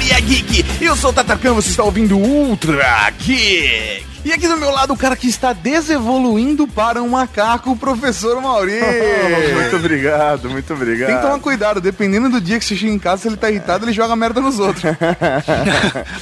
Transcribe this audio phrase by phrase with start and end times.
[0.00, 0.64] Cavalaria Geek.
[0.80, 4.06] Eu sou o Tatarkan, você está ouvindo Ultra Geek.
[4.22, 8.40] E aqui do meu lado, o cara que está desevoluindo para um macaco, o professor
[8.40, 8.78] Mauri.
[9.54, 11.08] muito obrigado, muito obrigado.
[11.08, 13.50] Tem que tomar cuidado, dependendo do dia que você chega em casa, se ele tá
[13.50, 14.84] irritado, ele joga merda nos outros.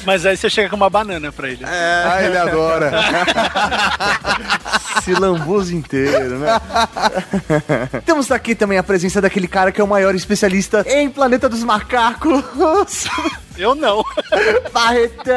[0.06, 1.65] Mas aí você chega com uma banana pra ele.
[1.65, 2.92] É, ah, ele adora.
[5.02, 6.60] Se lambuza inteiro, né?
[8.04, 11.65] Temos aqui também a presença daquele cara que é o maior especialista em Planeta dos
[11.65, 12.45] Macacos.
[13.58, 14.04] Eu não.
[14.72, 15.34] Barretão!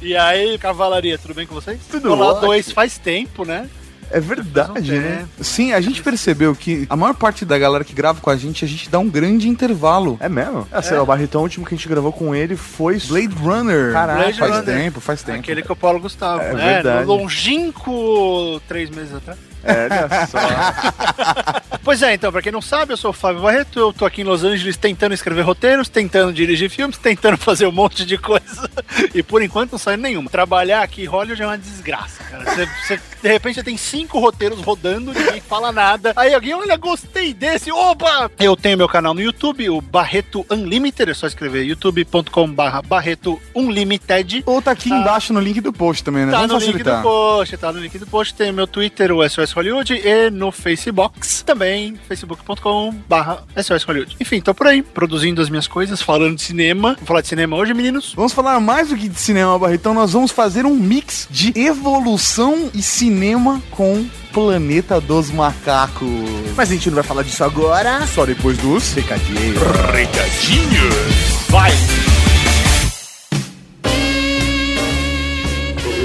[0.00, 1.78] E aí, cavalaria, tudo bem com vocês?
[1.90, 2.46] Tudo Olá, ótimo.
[2.46, 3.68] dois faz tempo, né?
[4.10, 5.26] É verdade, um né?
[5.40, 8.64] Sim, a gente percebeu que a maior parte da galera que grava com a gente,
[8.64, 10.16] a gente dá um grande intervalo.
[10.20, 10.66] É mesmo?
[10.70, 13.34] É, sei lá, o Barretão, o último que a gente gravou com ele foi Blade
[13.34, 13.92] Runner.
[13.92, 14.18] Caraca.
[14.20, 14.64] Blade faz Runner.
[14.64, 15.40] tempo, faz tempo.
[15.40, 16.40] Aquele que o Paulo Gustavo.
[16.40, 16.74] É né?
[16.74, 17.04] verdade.
[17.04, 19.38] No longínquo três meses atrás.
[19.66, 21.66] É, olha só.
[21.86, 24.22] Pois é, então, pra quem não sabe, eu sou o Fábio Barreto, eu tô aqui
[24.22, 28.68] em Los Angeles tentando escrever roteiros, tentando dirigir filmes, tentando fazer um monte de coisa.
[29.14, 30.28] E por enquanto não saiu nenhuma.
[30.28, 32.44] Trabalhar aqui em Hollywood é uma desgraça, cara.
[32.44, 36.12] Você, você, de repente você tem cinco roteiros rodando, ninguém fala nada.
[36.16, 38.32] Aí alguém, olha, gostei desse, opa!
[38.36, 43.40] Eu tenho meu canal no YouTube, o Barreto Unlimited, é só escrever youtube.com barra Barreto
[43.54, 44.42] Unlimited.
[44.44, 44.96] Ou tá aqui Tá.
[44.98, 46.32] embaixo no link do post também, né?
[46.32, 46.96] Tá Vamos no link facilitar.
[46.98, 48.34] do post, tá no link do post.
[48.34, 54.16] Tem meu Twitter, o SOS Hollywood, e no Facebook também, facebook.com barra SOS Hollywood.
[54.20, 56.92] Enfim, tô por aí, produzindo as minhas coisas, falando de cinema.
[56.94, 58.12] Vamos falar de cinema hoje, meninos?
[58.14, 59.94] Vamos falar mais do que de cinema, Barretão.
[59.94, 66.06] Nós vamos fazer um mix de evolução e cinema com Planeta dos Macacos.
[66.54, 68.06] Mas a gente não vai falar disso agora.
[68.08, 69.58] Só depois dos Recadinho.
[69.90, 71.46] recadinhos.
[71.48, 71.70] Vai!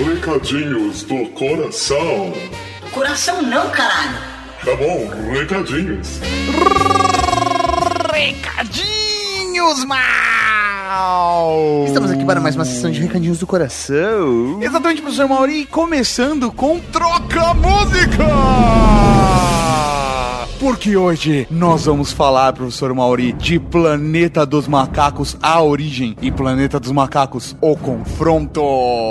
[0.05, 2.31] Recadinhos do coração.
[2.91, 4.17] Coração não, caralho.
[4.65, 6.19] Tá bom, recadinhos.
[8.13, 11.85] Recadinhos, mal!
[11.87, 14.61] Estamos aqui para mais uma sessão de recadinhos do coração.
[14.61, 18.25] Exatamente, professor Mauri, começando com Troca Música!
[20.61, 26.79] Porque hoje nós vamos falar, professor Mauri, de Planeta dos Macacos, a origem, e Planeta
[26.79, 28.61] dos Macacos, o confronto.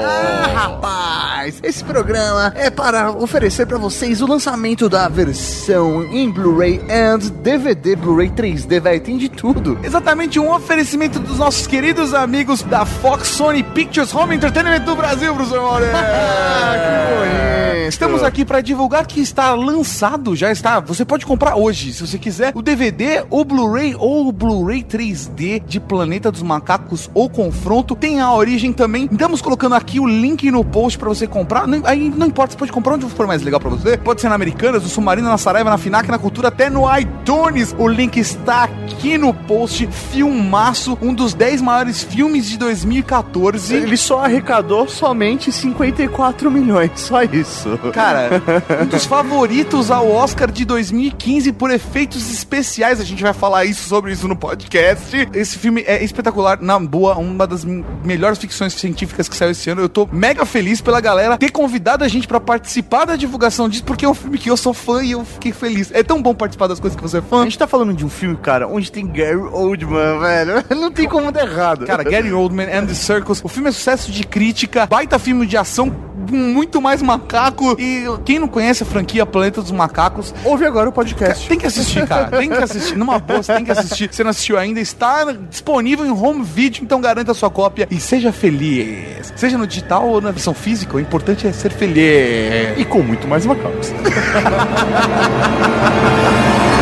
[0.01, 6.81] Ah, rapaz, esse programa é para oferecer para vocês o lançamento da versão em Blu-ray
[6.89, 9.77] and DVD Blu-ray 3D, velho, tem de tudo.
[9.83, 15.35] Exatamente um oferecimento dos nossos queridos amigos da Fox Sony Pictures Home Entertainment do Brasil,
[15.35, 15.87] professor Mauri.
[17.91, 20.79] Estamos aqui para divulgar que está lançado, já está.
[20.79, 25.63] Você pode comprar hoje, se você quiser, o DVD, o Blu-ray ou o Blu-ray 3D
[25.67, 27.97] de Planeta dos Macacos ou Confronto.
[27.97, 29.09] Tem a origem também.
[29.11, 31.67] Estamos colocando aqui o link no post para você comprar.
[31.67, 33.97] Não- aí não importa, você pode comprar onde for mais legal para você.
[33.97, 37.75] Pode ser na Americanas, no Submarino, na Saraiva, na Finac, na Cultura, até no iTunes.
[37.79, 39.89] O link está aqui no post.
[39.91, 43.75] Filmaço, um dos 10 maiores filmes de 2014.
[43.75, 47.79] Ele só arrecadou somente 54 milhões, só isso.
[47.93, 48.43] Cara,
[48.83, 53.01] um dos favoritos ao Oscar de 2015 por efeitos especiais.
[53.01, 55.29] A gente vai falar isso sobre isso no podcast.
[55.33, 57.65] Esse filme é espetacular, na boa, uma das
[58.05, 59.81] melhores ficções científicas que saiu esse ano.
[59.83, 63.85] Eu tô mega feliz pela galera ter convidado a gente pra participar da divulgação disso,
[63.85, 65.91] porque é um filme que eu sou fã e eu fiquei feliz.
[65.93, 67.45] É tão bom participar das coisas que você é A fã.
[67.45, 70.65] gente tá falando de um filme, cara, onde tem Gary Oldman, velho.
[70.81, 71.87] Não tem como dar errado.
[71.87, 73.41] Cara, Gary Oldman and the Circus.
[73.45, 75.95] O filme é sucesso de crítica, baita filme de ação,
[76.31, 77.77] muito mais macaco.
[77.79, 81.20] E quem não conhece a franquia Planeta dos Macacos, ouve agora o podcast.
[81.49, 82.29] Tem que assistir, cara.
[82.29, 82.97] Tem que assistir.
[82.97, 84.09] Numa boa, você tem que assistir.
[84.13, 87.99] Se não assistiu ainda, está disponível em home video, então garanta a sua cópia e
[88.01, 89.33] seja feliz.
[89.37, 92.79] Seja no digital ou na versão física, o importante é ser feliz.
[92.79, 93.93] E com muito mais macacos.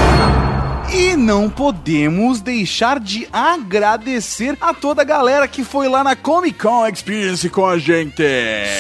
[0.91, 6.59] E não podemos deixar de agradecer a toda a galera que foi lá na Comic
[6.59, 8.23] Con Experience com a gente.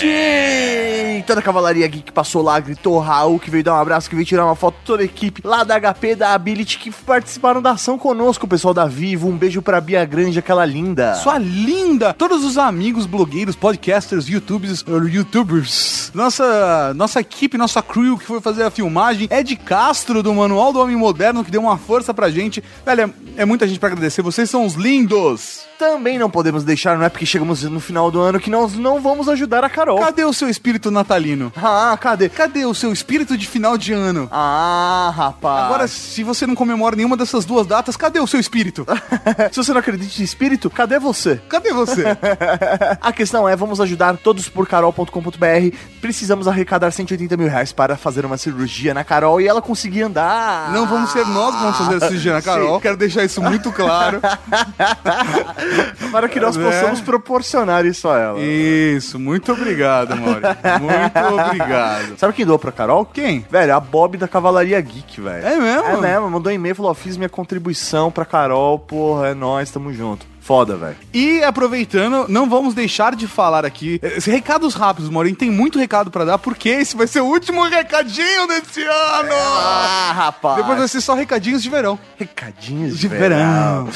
[0.00, 1.22] Sim!
[1.26, 4.14] Toda a cavalaria geek que passou lá, gritou Raul, que veio dar um abraço, que
[4.16, 7.72] veio tirar uma foto, toda a equipe lá da HP, da Ability, que participaram da
[7.72, 9.28] ação conosco, o pessoal da Vivo.
[9.28, 11.14] Um beijo pra Bia Grande, aquela linda.
[11.16, 12.14] Sua linda!
[12.14, 16.10] Todos os amigos, blogueiros, podcasters, youtubers, uh, youtubers.
[16.14, 19.28] Nossa, nossa equipe, nossa crew que foi fazer a filmagem.
[19.31, 22.62] Ed Castro, do Manual do Homem Moderno, que deu uma força pra gente.
[22.84, 24.22] Velho, é, é muita gente pra agradecer.
[24.22, 25.66] Vocês são os lindos!
[25.78, 29.00] Também não podemos deixar, não é porque chegamos no final do ano que nós não
[29.00, 30.00] vamos ajudar a Carol.
[30.00, 31.52] Cadê o seu espírito natalino?
[31.56, 32.28] Ah, cadê?
[32.28, 34.28] Cadê o seu espírito de final de ano?
[34.32, 35.66] Ah, rapaz.
[35.66, 38.84] Agora, se você não comemora nenhuma dessas duas datas, cadê o seu espírito?
[39.52, 41.40] se você não acredita em espírito, cadê você?
[41.48, 42.04] Cadê você?
[43.00, 45.76] A questão é, vamos ajudar todos por carol.com.br.
[46.00, 50.72] Precisamos arrecadar 180 mil reais para fazer uma cirurgia na Carol e ela conseguir andar.
[50.72, 52.81] Não vamos ser nós que vamos fazer a cirurgia homenagem à Carol.
[52.81, 54.20] Quero deixar isso muito claro.
[56.12, 56.62] Para que nós É.
[56.62, 58.38] possamos proporcionar isso a ela.
[58.40, 60.40] Isso, muito obrigado, Mauri.
[60.81, 62.17] Muito obrigado.
[62.19, 63.05] Sabe quem doou pra Carol?
[63.05, 63.44] Quem?
[63.50, 65.46] Velho, a Bob da Cavalaria Geek, velho.
[65.46, 65.87] É mesmo?
[65.88, 69.70] É mesmo, mandou um e-mail, falou, ó, fiz minha contribuição pra Carol, porra, é nóis,
[69.70, 70.26] tamo junto.
[70.48, 70.96] Foda, velho.
[71.12, 74.00] E aproveitando, não vamos deixar de falar aqui.
[74.02, 75.36] eh, Recados rápidos, Maurinho.
[75.36, 79.28] Tem muito recado pra dar, porque esse vai ser o último recadinho desse ano.
[79.34, 80.56] Ah, rapaz.
[80.56, 81.98] Depois vai ser só recadinhos de verão.
[82.16, 83.90] Recadinhos De verão.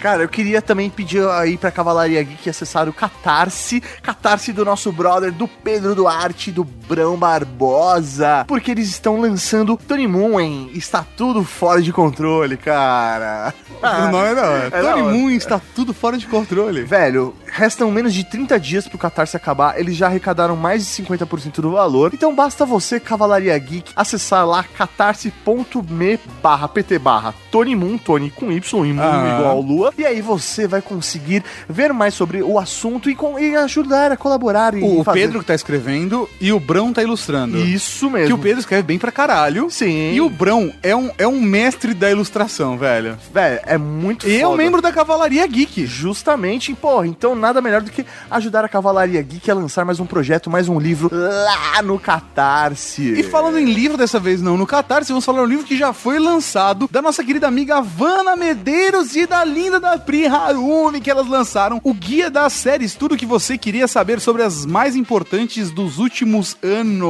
[0.00, 4.90] Cara, eu queria também pedir aí pra Cavalaria Geek acessar o Catarse, Catarse do nosso
[4.90, 11.04] brother, do Pedro Duarte, do Brão Barbosa, porque eles estão lançando Tony Moon em Está
[11.18, 13.52] Tudo Fora de Controle, cara.
[13.82, 14.68] o nome é hora.
[14.78, 15.02] É Tony.
[15.18, 16.82] Moon está tudo fora de controle.
[16.84, 21.60] Velho, restam menos de 30 dias pro Catarse acabar, eles já arrecadaram mais de 50%
[21.60, 27.98] do valor, então basta você, Cavalaria Geek, acessar lá catarse.me barra pt barra Tony Moon,
[27.98, 29.36] Tony com Y e Moon Ah.
[29.38, 33.56] igual Lua, e aí você vai conseguir ver mais sobre o assunto e, com, e
[33.56, 37.58] ajudar a colaborar e O fazer- Pedro que tá escrevendo e o Brão tá ilustrando.
[37.58, 38.26] Isso mesmo.
[38.28, 39.68] Que o Pedro escreve bem pra caralho.
[39.70, 40.12] Sim.
[40.12, 43.16] E o Brão é um, é um mestre da ilustração, velho.
[43.32, 44.62] Velho, é muito E é um foda.
[44.62, 45.87] membro da Cavalaria Geek.
[45.88, 50.06] Justamente, porra, então nada melhor do que ajudar a Cavalaria Geek a lançar mais um
[50.06, 53.18] projeto, mais um livro lá no Catarse.
[53.18, 55.92] E falando em livro dessa vez não no Catarse, vamos falar um livro que já
[55.92, 61.10] foi lançado da nossa querida amiga Vanna Medeiros e da linda da Pri Harumi, que
[61.10, 65.70] elas lançaram o guia das séries, tudo que você queria saber sobre as mais importantes
[65.70, 67.08] dos últimos anos.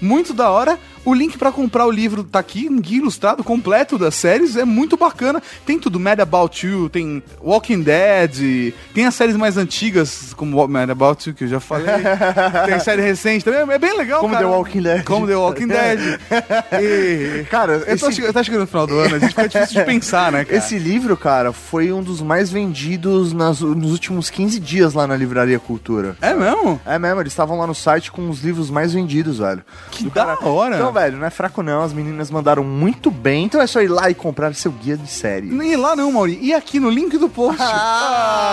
[0.00, 0.78] Muito da hora.
[1.06, 4.64] O link pra comprar o livro tá aqui, um guia ilustrado completo das séries, é
[4.64, 5.40] muito bacana.
[5.64, 10.90] Tem tudo, Mad About You, tem Walking Dead, tem as séries mais antigas, como Mad
[10.90, 11.86] About You, que eu já falei.
[12.66, 14.44] tem série recente também, é bem legal, Como cara.
[14.46, 15.04] The Walking Dead.
[15.04, 16.20] Como The Walking Dead.
[16.80, 19.78] E- Cara, eu tô, esse- tá chegando no final do ano, a gente fica difícil
[19.80, 20.56] de pensar, né, cara?
[20.58, 25.16] Esse livro, cara, foi um dos mais vendidos nas- nos últimos 15 dias lá na
[25.16, 26.16] Livraria Cultura.
[26.20, 26.80] É mesmo?
[26.84, 29.62] É mesmo, eles estavam lá no site com os livros mais vendidos, velho.
[29.90, 30.76] Que Do da hora.
[30.76, 33.88] Então, velho, não é fraco não, as meninas mandaram muito bem, então é só ir
[33.88, 35.46] lá e comprar seu guia de série.
[35.46, 36.38] Nem ir lá não, Mauri.
[36.40, 37.60] E aqui no link do post.
[37.60, 38.46] Ah!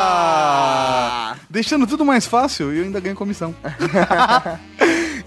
[1.50, 3.54] deixando tudo mais fácil e eu ainda ganho comissão.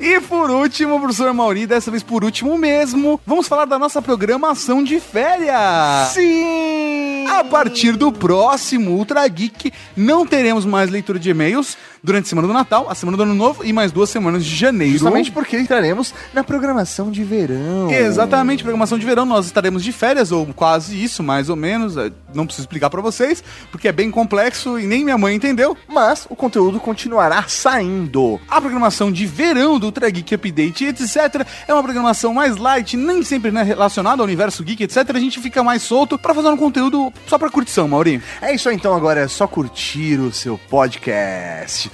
[0.01, 4.83] e por último, professor Mauri, dessa vez por último mesmo, vamos falar da nossa programação
[4.83, 6.09] de férias.
[6.13, 7.27] Sim!
[7.29, 12.47] A partir do próximo Ultra Geek, não teremos mais leitura de e-mails durante a semana
[12.47, 14.93] do Natal, a semana do Ano Novo e mais duas semanas de janeiro.
[14.93, 17.91] Justamente porque entraremos na programação de verão.
[17.91, 19.27] Exatamente, programação de verão.
[19.27, 21.97] Nós estaremos de férias, ou quase isso, mais ou menos.
[21.97, 25.77] eh, Não preciso explicar pra vocês, porque é bem complexo e nem minha mãe entendeu.
[25.89, 28.41] Mas o conteúdo continuará saindo.
[28.49, 33.23] A programação de verão do Ultra Geek Update, etc., é uma programação mais light, nem
[33.23, 34.97] sempre né, relacionada ao universo geek, etc.
[35.15, 38.23] A gente fica mais solto pra fazer um conteúdo só pra curtição, Mauri.
[38.41, 41.91] É isso aí, então agora é só curtir o seu podcast.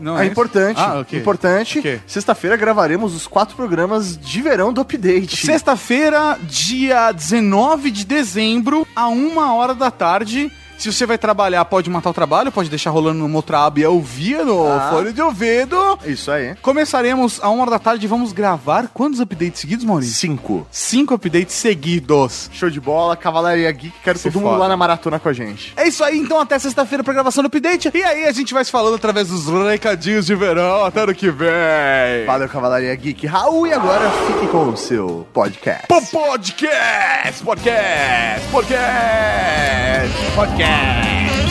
[0.00, 0.32] Não é, isso?
[0.32, 1.18] importante, Ah, ok.
[1.18, 1.78] importante.
[1.80, 2.00] O quê?
[2.06, 5.44] Sexta-feira gravaremos os quatro programas de verão do Update.
[5.44, 10.52] Sexta-feira, dia 19 de dezembro, a uma hora da tarde.
[10.78, 13.84] Se você vai trabalhar, pode matar o trabalho, pode deixar rolando numa outra aba e
[13.84, 14.90] ouvir no Ah.
[14.92, 15.98] fone de ouvido.
[16.06, 16.54] Isso aí.
[16.62, 20.14] Começaremos a uma hora da tarde e vamos gravar quantos updates seguidos, Maurício?
[20.14, 20.64] Cinco.
[20.70, 22.48] Cinco updates seguidos.
[22.52, 24.62] Show de bola, Cavalaria Geek, quero Isso todo é mundo foda.
[24.62, 25.72] lá na maratona com a gente.
[25.76, 27.90] É isso aí, então até sexta-feira pra gravação do update.
[27.92, 30.84] E aí a gente vai se falando através dos recadinhos de verão.
[30.84, 32.24] Até ano que vem.
[32.24, 33.26] Valeu, Cavalaria Geek.
[33.26, 35.88] Raul, e agora fique com o seu podcast.
[35.88, 37.42] Po- Podcast!
[37.42, 38.48] Podcast!
[38.52, 40.30] Podcast!
[40.36, 40.67] Podcast!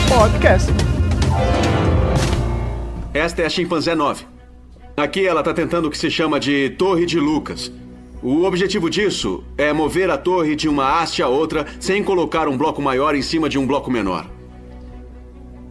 [0.08, 0.70] Podcast.
[3.14, 4.24] Esta é a chimpanzé 9.
[4.96, 7.72] Aqui ela está tentando o que se chama de Torre de Lucas.
[8.22, 12.56] O objetivo disso é mover a torre de uma haste a outra sem colocar um
[12.56, 14.26] bloco maior em cima de um bloco menor.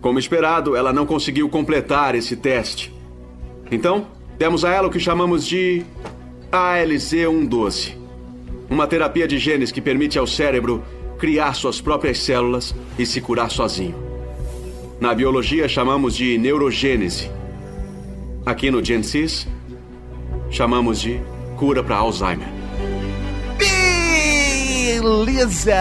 [0.01, 2.93] Como esperado, ela não conseguiu completar esse teste.
[3.69, 5.83] Então, demos a ela o que chamamos de
[6.51, 7.95] ALZ-112.
[8.69, 10.83] Uma terapia de genes que permite ao cérebro
[11.17, 13.95] criar suas próprias células e se curar sozinho.
[14.99, 17.29] Na biologia chamamos de neurogênese.
[18.45, 19.47] Aqui no Gensis,
[20.49, 21.19] chamamos de
[21.57, 22.47] cura para Alzheimer.
[24.99, 25.75] Beleza!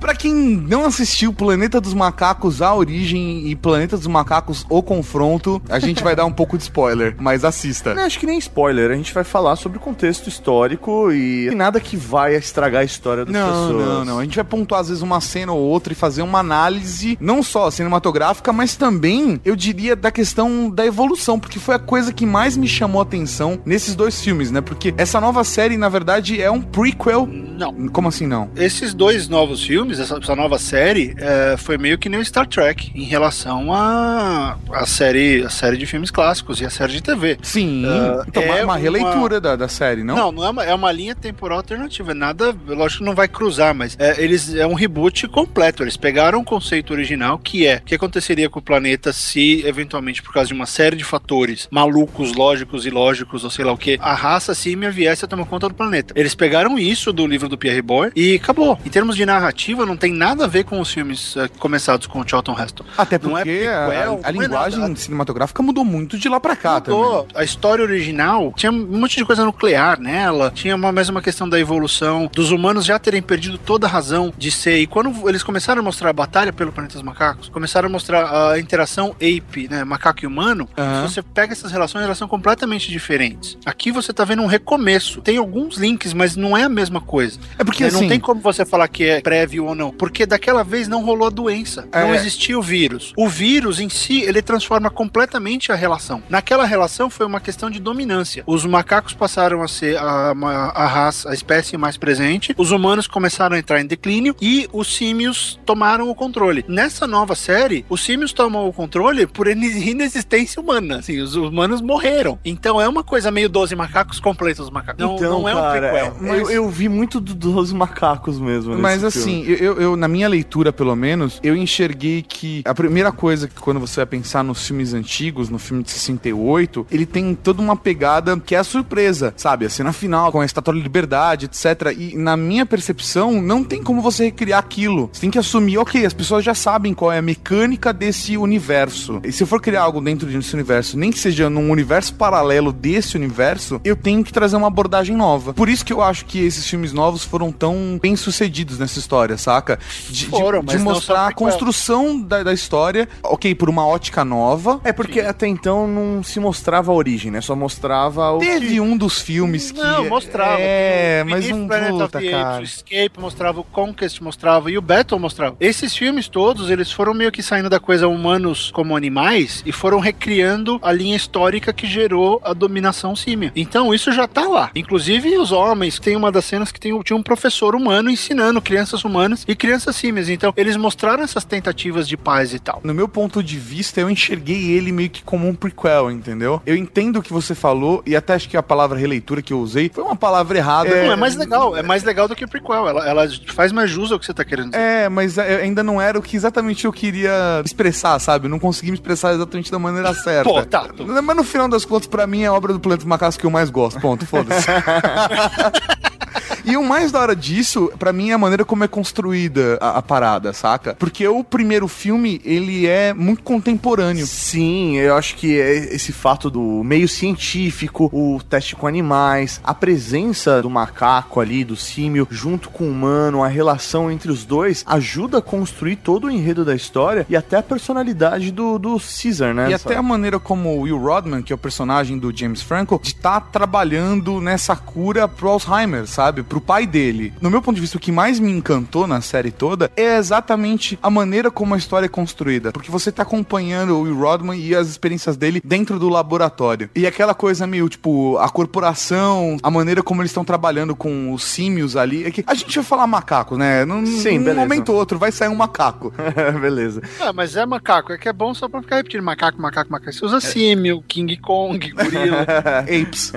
[0.00, 5.60] Pra quem não assistiu Planeta dos Macacos, A Origem e Planeta dos Macacos, O Confronto,
[5.68, 7.94] a gente vai dar um pouco de spoiler, mas assista.
[7.94, 11.80] Não, acho que nem spoiler, a gente vai falar sobre o contexto histórico e nada
[11.80, 13.86] que vai estragar a história das Não, pessoas.
[13.86, 14.18] não, não.
[14.18, 17.42] A gente vai pontuar às vezes uma cena ou outra e fazer uma análise, não
[17.42, 22.26] só cinematográfica, mas também, eu diria, da questão da evolução, porque foi a coisa que
[22.26, 24.60] mais me chamou a atenção nesses dois filmes, né?
[24.60, 27.26] Porque essa nova série, na verdade, é um prequel.
[27.26, 27.88] Não.
[27.88, 28.50] Como assim não?
[28.56, 32.46] Esses dois novos filmes, essa, essa nova série, é, foi meio que nem o Star
[32.46, 37.02] Trek em relação à a, série, a série de filmes clássicos e a série de
[37.02, 37.38] TV.
[37.42, 37.84] Sim.
[37.86, 40.16] Ah, então, é uma, uma releitura da, da série, não?
[40.16, 42.12] Não, não é uma, é uma linha temporal alternativa.
[42.12, 45.82] é Nada, lógico que não vai cruzar, mas é, eles é um reboot completo.
[45.82, 50.22] Eles pegaram o conceito original, que é o que aconteceria com o planeta se, eventualmente,
[50.22, 53.98] por causa de uma série de fatores malucos, lógicos, ilógicos, ou sei lá o que,
[54.00, 56.14] a raça símia viesse a tomar conta do planeta.
[56.16, 58.78] Eles pegaram isso do livro do Pierre Boy e acabou.
[58.84, 62.20] Em termos de narrativa, não tem nada a ver com os filmes eh, começados com
[62.20, 62.84] o Charlton Heston.
[62.96, 64.96] Até Não é porque a- prequel, a, a é linguagem nada.
[64.96, 66.98] cinematográfica mudou muito de lá pra cá também.
[67.00, 67.26] Mudou.
[67.34, 71.58] A história original tinha um monte de coisa nuclear nela, tinha uma mesma questão da
[71.60, 74.78] evolução, dos humanos já terem perdido toda a razão de ser.
[74.78, 78.50] E quando eles começaram a mostrar a batalha pelo planeta dos macacos, começaram a mostrar
[78.52, 82.90] a interação ape, né, macaco e humano, se você pega essas relações, elas são completamente
[82.90, 83.58] diferentes.
[83.66, 85.20] Aqui você tá vendo um recomeço.
[85.20, 87.38] Tem alguns links, mas não é a mesma coisa.
[87.58, 88.00] É porque Né, assim.
[88.02, 91.26] Não tem como você falar que é prévio ou não, porque daquela vez não rolou
[91.26, 92.16] a doença, não É.
[92.16, 93.12] existia o vírus.
[93.16, 96.22] O vírus em si, ele transforma completamente a relação.
[96.28, 98.42] Naquela relação foi uma questão de dominância.
[98.46, 103.06] Os macacos passaram a ser a, a, a raça, a espécie mais presente, os humanos
[103.06, 106.64] começaram a entrar em declínio e os símios tomaram o controle.
[106.68, 110.98] Nessa nova série, os símios tomam o controle por ine- inexistência humana.
[110.98, 112.38] Assim, os humanos morreram.
[112.44, 115.04] Então é uma coisa meio 12 macacos completos macacos.
[115.04, 116.16] Não, então, não é um cara, prequel.
[116.20, 118.76] mas- eu, eu vi muito do- dos macacos mesmo.
[118.78, 119.06] Mas filme.
[119.08, 123.54] assim, eu, eu- na minha leitura, pelo menos, eu enxerguei que a primeira coisa que
[123.60, 127.76] quando você vai pensar nos filmes antigos, no filme de 68, ele tem toda uma
[127.76, 129.66] pegada que é a surpresa, sabe?
[129.66, 131.94] A cena final, com a estátua da liberdade, etc.
[131.96, 135.08] E na minha percepção, não tem como você recriar aquilo.
[135.12, 139.20] Você tem que assumir, ok, as pessoas já sabem qual é a mecânica desse universo.
[139.24, 142.72] E se eu for criar algo dentro desse universo, nem que seja num universo paralelo
[142.72, 145.54] desse universo, eu tenho que trazer uma abordagem nova.
[145.54, 149.36] Por isso que eu acho que esses filmes novos foram tão bem sucedidos nessa história,
[149.46, 149.78] saca?
[150.08, 154.24] De, de- Foram, de não mostrar a construção da, da história, ok, por uma ótica
[154.24, 154.80] nova.
[154.82, 157.40] É porque até então não se mostrava a origem, né?
[157.40, 158.38] Só mostrava o.
[158.40, 158.80] Teve que...
[158.80, 159.78] um dos filmes que.
[159.80, 160.56] Não, mostrava.
[160.58, 162.60] É, O mas Beneath não Planet of puta, the Apes, cara.
[162.60, 165.56] O Escape mostrava, o Conquest mostrava e o Battle mostrava.
[165.60, 170.00] Esses filmes todos, eles foram meio que saindo da coisa humanos como animais e foram
[170.00, 173.52] recriando a linha histórica que gerou a dominação símia.
[173.54, 174.70] Então isso já tá lá.
[174.74, 179.04] Inclusive os homens, tem uma das cenas que tem, tinha um professor humano ensinando crianças
[179.04, 180.28] humanas e crianças símias.
[180.28, 182.80] Então eles mostraram essas tentativas de paz e tal.
[182.82, 186.60] No meu ponto de vista, eu enxerguei ele meio que como um prequel, entendeu?
[186.66, 189.60] Eu entendo o que você falou, e até acho que a palavra releitura que eu
[189.60, 190.88] usei foi uma palavra errada.
[190.88, 192.88] Não, é mais legal, é mais legal do que prequel.
[192.88, 194.82] Ela, ela faz mais jus ao que você tá querendo dizer.
[194.82, 198.46] É, mas é, ainda não era o que exatamente eu queria expressar, sabe?
[198.46, 200.48] Eu não consegui me expressar exatamente da maneira certa.
[200.48, 200.88] Pô, tá.
[201.22, 203.50] Mas no final das contas, pra mim, é a obra do Planeta Macacos que eu
[203.50, 204.00] mais gosto.
[204.00, 204.66] Ponto, foda-se.
[206.64, 209.98] E o mais da hora disso, pra mim, é a maneira como é construída a,
[209.98, 210.94] a parada, saca?
[210.98, 214.26] Porque o primeiro filme, ele é muito contemporâneo.
[214.26, 219.74] Sim, eu acho que é esse fato do meio científico, o teste com animais, a
[219.74, 224.84] presença do macaco ali, do símio, junto com o humano, a relação entre os dois,
[224.86, 229.54] ajuda a construir todo o enredo da história e até a personalidade do, do Caesar,
[229.54, 229.70] né?
[229.70, 233.00] E até a maneira como o Will Rodman, que é o personagem do James Franco,
[233.02, 236.35] de tá trabalhando nessa cura pro Alzheimer, sabe?
[236.44, 237.32] Pro pai dele.
[237.40, 240.98] No meu ponto de vista, o que mais me encantou na série toda é exatamente
[241.02, 242.72] a maneira como a história é construída.
[242.72, 246.88] Porque você tá acompanhando o Will Rodman e as experiências dele dentro do laboratório.
[246.94, 251.44] E aquela coisa meio, tipo, a corporação, a maneira como eles estão trabalhando com os
[251.44, 252.24] símios ali.
[252.24, 253.84] É que a gente vai falar macaco, né?
[253.84, 256.12] Num, Sim, num momento ou outro vai sair um macaco.
[256.60, 257.02] Beleza.
[257.20, 260.12] Ah, mas é macaco, é que é bom só pra ficar repetindo macaco, macaco, macaco.
[260.12, 262.46] Você usa símio, King Kong, gorila,
[262.82, 263.32] Apes.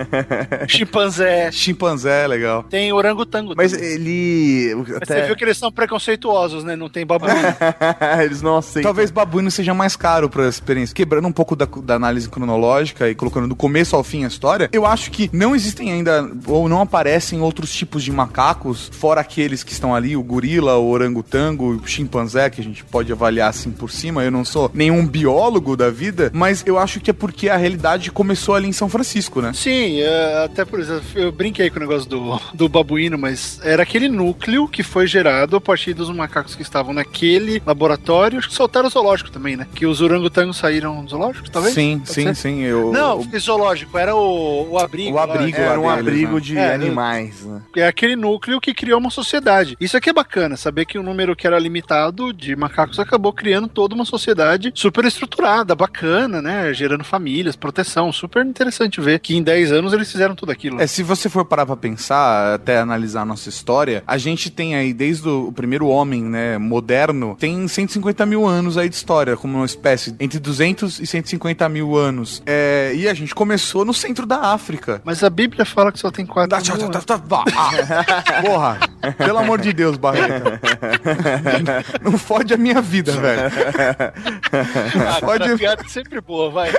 [0.67, 2.63] chimpanzé, Chimpanzé, legal.
[2.63, 3.53] tem orangotango.
[3.55, 3.87] Mas também.
[3.87, 4.75] ele.
[4.75, 5.21] Mas Até...
[5.21, 6.75] você viu que eles são preconceituosos, né?
[6.75, 7.39] Não tem babuíno.
[8.23, 8.83] Eles não aceitam.
[8.83, 10.95] Talvez babuíno seja mais caro pra experiência.
[10.95, 14.69] Quebrando um pouco da, da análise cronológica e colocando do começo ao fim a história,
[14.71, 19.63] eu acho que não existem ainda, ou não aparecem outros tipos de macacos, fora aqueles
[19.63, 23.71] que estão ali, o gorila, o orangotango, o chimpanzé, que a gente pode avaliar assim
[23.71, 24.23] por cima.
[24.23, 28.11] Eu não sou nenhum biólogo da vida, mas eu acho que é porque a realidade
[28.11, 29.51] começou ali em São Francisco, né?
[29.53, 33.83] Sim, é, até por exemplo, eu brinquei com o negócio do, do babuíno mas era
[33.83, 38.39] aquele núcleo que foi gerado a partir dos macacos que estavam naquele laboratório.
[38.39, 39.67] Acho que soltaram o zoológico também, né?
[39.75, 41.73] Que os orangotangos saíram do zoológico, talvez?
[41.73, 42.35] Sim, Pode sim, ser?
[42.35, 42.61] sim.
[42.61, 45.15] Eu, Não, o- zoológico, era o, o abrigo.
[45.15, 46.39] O abrigo lá Era um deles, abrigo né?
[46.41, 47.61] de É, animais, né?
[47.77, 49.75] é aquele núcleo que criou uma sociedade.
[49.79, 53.67] Isso aqui é bacana, saber que o número que era limitado de macacos acabou criando
[53.67, 56.73] toda uma sociedade super estruturada, bacana, né?
[56.73, 58.11] Gerando famílias, proteção.
[58.11, 60.81] Super interessante ver que em 10 anos eles fizeram tudo aquilo.
[60.81, 64.75] É, se você for parar pra pensar, até analisar a nossa história, a gente tem
[64.75, 69.35] aí, desde o, o primeiro homem, né, moderno, tem 150 mil anos aí de história,
[69.35, 72.43] como uma espécie, entre 200 e 150 mil anos.
[72.45, 75.01] É, e a gente começou no centro da África.
[75.03, 78.79] Mas a Bíblia fala que só tem 4 Tá, tá, tá, tá, tá, ah, porra,
[79.17, 80.51] pelo amor de Deus, Barreto.
[82.01, 83.41] Não fode a minha vida, velho.
[85.07, 85.57] Ah, Pode- Pode...
[85.57, 86.71] piada é sempre boa, vai.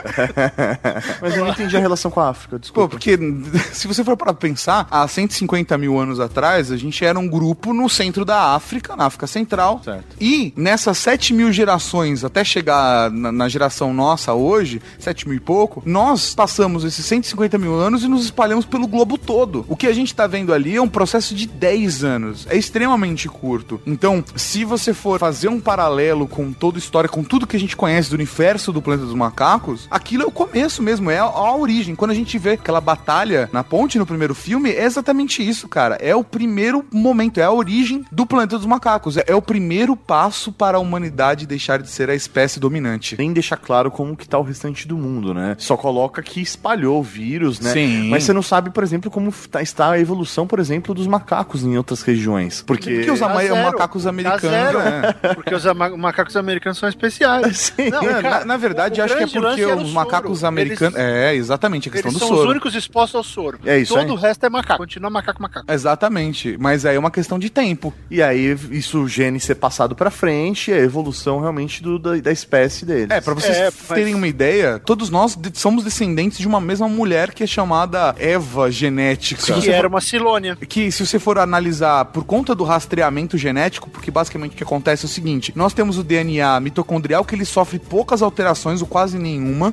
[1.21, 2.89] Mas eu não entendi a relação com a África, Pô, desculpa.
[2.91, 3.19] porque
[3.73, 7.73] se você for para pensar, há 150 mil anos atrás, a gente era um grupo
[7.73, 9.81] no centro da África, na África Central.
[9.85, 10.17] Certo.
[10.21, 15.41] E nessas 7 mil gerações, até chegar na, na geração nossa hoje, 7 mil e
[15.41, 19.65] pouco, nós passamos esses 150 mil anos e nos espalhamos pelo globo todo.
[19.69, 22.47] O que a gente tá vendo ali é um processo de 10 anos.
[22.49, 23.81] É extremamente curto.
[23.87, 27.61] Então, se você for fazer um paralelo com toda a história, com tudo que a
[27.61, 31.25] gente conhece do universo do Planeta dos Macacos, aquilo é o começo mesmo, é a,
[31.25, 31.95] a origem.
[31.95, 35.97] Quando a gente vê aquela batalha na ponte no primeiro filme, é exatamente isso, cara.
[36.01, 39.17] É o primeiro momento, é a origem do Planeta dos Macacos.
[39.17, 43.17] É, é o primeiro passo para a humanidade deixar de ser a espécie dominante.
[43.19, 45.55] Nem deixa claro como que tá o restante do mundo, né?
[45.59, 47.73] Só coloca que espalhou o vírus, né?
[47.73, 48.09] Sim.
[48.11, 51.63] Mas você não sabe, por exemplo, como tá- está a evolução, por exemplo, dos macacos
[51.65, 52.63] em outras regiões.
[52.63, 52.97] Porque...
[52.97, 54.43] Porque os ama- macacos americanos.
[54.43, 55.15] né?
[55.35, 57.57] Porque os ama- macacos americanos são especiais.
[57.77, 57.91] Sim.
[57.91, 59.89] Não, É, cara, na, na verdade, o acho que é porque os soro.
[59.89, 60.99] macacos americanos.
[60.99, 62.51] Eles- É, exatamente, a questão Eles do são os soro.
[62.51, 63.59] únicos expostos ao soro.
[63.65, 64.11] É isso Todo aí.
[64.11, 64.79] o resto é macaco.
[64.79, 65.50] Continua macaco, macaco.
[65.69, 67.93] Exatamente, mas aí é uma questão de tempo.
[68.11, 72.17] E aí, isso o gene ser passado pra frente, é a evolução realmente do, da,
[72.17, 73.11] da espécie deles.
[73.11, 76.61] É, pra vocês É, mas- terem uma ideia, todos nós de- somos descendentes de uma
[76.61, 79.43] mesma mulher que é chamada Eva genética.
[79.61, 80.57] Que era for- uma Silônia.
[80.57, 85.05] que se você for analisar por conta do rastreamento genético, porque basicamente o que acontece
[85.05, 89.19] é o seguinte: nós temos o DNA mitocondrial que ele sofre poucas alterações ou quase
[89.19, 89.73] nenhuma,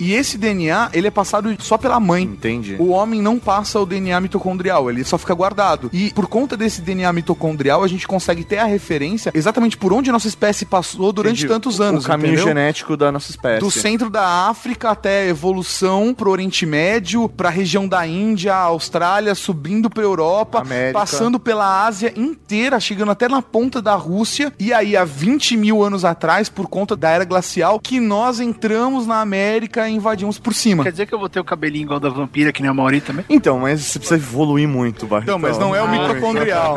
[0.00, 2.24] e esse DNA ele é passado só pela mãe.
[2.24, 2.76] Entendi.
[2.78, 5.90] O homem não passa o DNA mitocondrial, ele só fica guardado.
[5.92, 10.10] E por conta desse DNA mitocondrial, a gente consegue ter a referência exatamente por onde
[10.10, 11.48] a nossa espécie passou durante Entendi.
[11.48, 12.04] tantos anos.
[12.04, 12.46] O caminho entendeu?
[12.48, 13.60] genético da nossa espécie.
[13.60, 19.34] Do centro da África até a evolução pro Oriente Médio, pra região da Índia, Austrália,
[19.34, 20.98] subindo pra Europa, América.
[20.98, 24.52] passando pela Ásia inteira, chegando até na ponta da Rússia.
[24.58, 29.06] E aí, há 20 mil anos atrás, por conta da era glacial, que nós entramos
[29.06, 30.82] na América e invadimos por cima.
[30.82, 33.00] Quer dizer que eu vou ter o cabelinho igual da vampira, que nem a Mauri
[33.00, 33.24] também?
[33.28, 35.36] Então, mas você precisa evoluir muito, Barretão.
[35.36, 36.76] Então, mas não é o mitocondrial.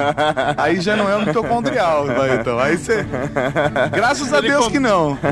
[0.57, 2.59] Aí já não é o mitocondrial, vai, então.
[2.59, 3.05] Aí você.
[3.93, 5.17] Graças a Ele Deus com- que não.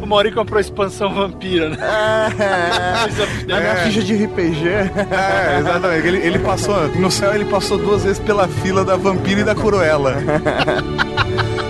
[0.00, 1.76] O, o Mauri comprou a expansão vampira, né?
[3.48, 4.68] Na minha ficha de RPG.
[4.68, 6.06] É, exatamente.
[6.06, 6.88] Ele, ele passou.
[6.96, 10.16] No céu ele passou duas vezes pela fila da vampira e da cruela.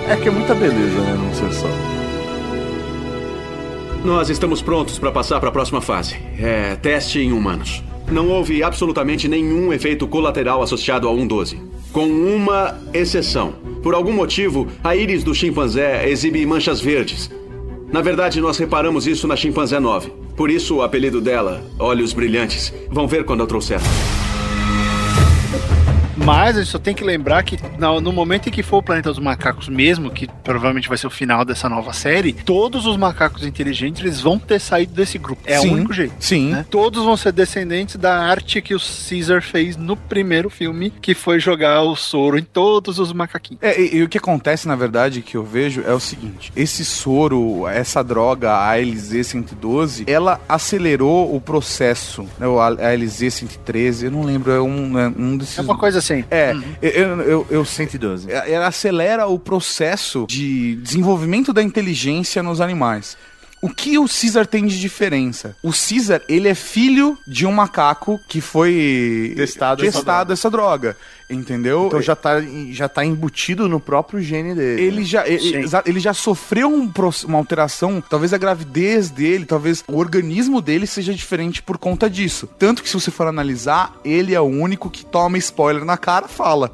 [0.08, 1.16] É que é muita beleza, né?
[1.18, 1.66] Não ser só.
[4.04, 6.16] Nós estamos prontos para passar para a próxima fase.
[6.38, 7.82] É teste em humanos.
[8.10, 11.60] Não houve absolutamente nenhum efeito colateral associado ao 112.
[11.92, 13.52] Com uma exceção.
[13.82, 17.30] Por algum motivo, a íris do chimpanzé exibe manchas verdes.
[17.92, 20.10] Na verdade, nós reparamos isso na chimpanzé 9.
[20.34, 22.72] Por isso o apelido dela, Olhos Brilhantes.
[22.90, 23.80] Vão ver quando eu trouxer.
[26.24, 29.08] Mas a gente só tem que lembrar que no, momento em que for o Planeta
[29.10, 33.44] dos Macacos mesmo, que provavelmente vai ser o final dessa nova série, todos os macacos
[33.44, 35.42] inteligentes eles vão ter saído desse grupo.
[35.46, 36.14] É Sim, o único jeito.
[36.18, 36.50] sim.
[36.50, 36.66] né?
[36.68, 41.38] Todos vão ser descendentes da arte que o Caesar fez no primeiro filme, que foi
[41.38, 43.62] jogar o soro em todos os macaquinhos.
[43.62, 46.84] É, e, e o que acontece, na verdade, que eu vejo é o seguinte: esse
[46.84, 54.10] soro, essa droga, a ALZ 112, ela acelerou o processo, né, A- ALZ 113, eu
[54.10, 55.58] não lembro, é um, é um desses.
[55.58, 56.07] É uma coisa assim.
[56.30, 58.30] É, eu, eu, eu, 112.
[58.30, 63.16] ela acelera o processo de desenvolvimento da inteligência nos animais.
[63.60, 65.56] O que o Caesar tem de diferença?
[65.62, 70.96] O Caesar, ele é filho de um macaco que foi Testado essa testado essa droga.
[71.30, 71.86] Entendeu?
[71.86, 74.82] Então já tá, já tá embutido no próprio gene dele.
[74.82, 75.56] Ele já, ele, Sim.
[75.58, 76.90] exa- ele já sofreu um
[77.26, 82.46] uma alteração, talvez a gravidez dele, talvez o organismo dele seja diferente por conta disso.
[82.58, 86.26] Tanto que se você for analisar, ele é o único que toma spoiler na cara
[86.28, 86.72] fala.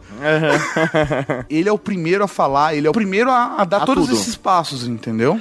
[1.49, 4.07] ele é o primeiro a falar, ele é o primeiro a, a dar A todos
[4.09, 4.17] tudo.
[4.19, 5.41] esses passos, entendeu?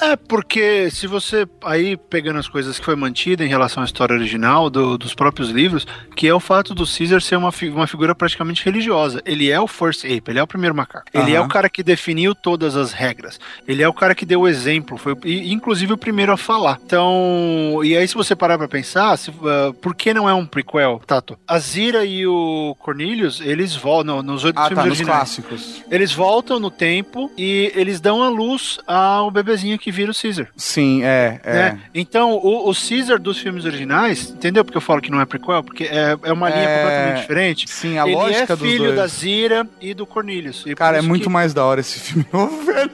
[0.00, 4.14] É, porque se você aí pegando as coisas que foi mantida em relação à história
[4.14, 7.86] original do- dos próprios livros, que é o fato do Caesar ser uma, fi- uma
[7.86, 9.20] figura praticamente religiosa.
[9.24, 11.06] Ele é o First Ape, ele é o primeiro macaco.
[11.12, 13.38] Ele é o cara que definiu todas as regras.
[13.66, 16.78] Ele é o cara que deu o exemplo, foi inclusive o primeiro a falar.
[16.84, 20.46] Então, e aí se você parar pra pensar, se, ah, por que não é um
[20.46, 21.38] prequel, Tato?
[21.46, 25.82] A Zira e o Cornelius, eles voltam nos oito Ah, filmes tá, nos clássicos.
[25.90, 30.48] Eles voltam no tempo e eles dão a luz ao bebezinho que vira o Caesar.
[30.56, 31.52] Sim, é, é.
[31.52, 31.80] né?
[31.94, 35.62] Então, o, o Caesar dos filmes originais, entendeu porque eu falo que não é prequel?
[35.62, 37.70] Porque é, é uma linha É, completamente diferente.
[37.70, 38.96] Sim, a Ele lógica é dos filho dois.
[38.96, 40.64] da Zira e do Cornelius.
[40.66, 42.90] E Cara, é muito que- mais da hora esse filme novo, velho.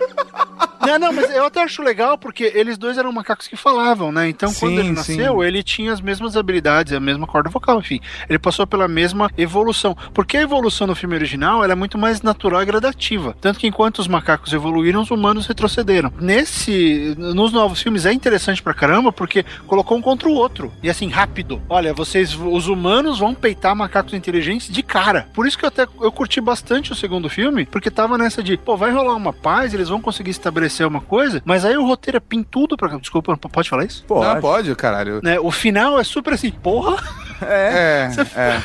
[0.86, 4.28] Não, não, mas eu até acho legal porque eles dois eram macacos que falavam, né?
[4.28, 5.44] Então, quando Sim, ele nasceu, sim.
[5.46, 8.00] ele tinha as mesmas habilidades, a mesma corda vocal, enfim.
[8.28, 9.96] Ele passou pela mesma evolução.
[10.12, 13.34] Porque a evolução no filme original ela é muito mais natural e gradativa.
[13.40, 16.12] Tanto que enquanto os macacos evoluíram, os humanos retrocederam.
[16.20, 17.14] Nesse.
[17.16, 20.70] Nos novos filmes é interessante pra caramba porque colocou um contra o outro.
[20.82, 21.62] E assim, rápido.
[21.66, 22.34] Olha, vocês.
[22.34, 25.28] Os humanos vão peitar macacos inteligentes de cara.
[25.34, 28.56] Por isso que eu até eu curti bastante o segundo filme, porque tava nessa de,
[28.56, 32.16] pô, vai rolar uma paz, eles vão conseguir estabelecer uma coisa, mas aí o roteiro
[32.16, 32.96] é pintudo pra.
[32.96, 34.04] Desculpa, pode falar isso?
[34.06, 35.20] Pô, Não, pode, caralho.
[35.22, 37.02] Né, o final é super assim, porra,
[37.42, 38.62] É, é.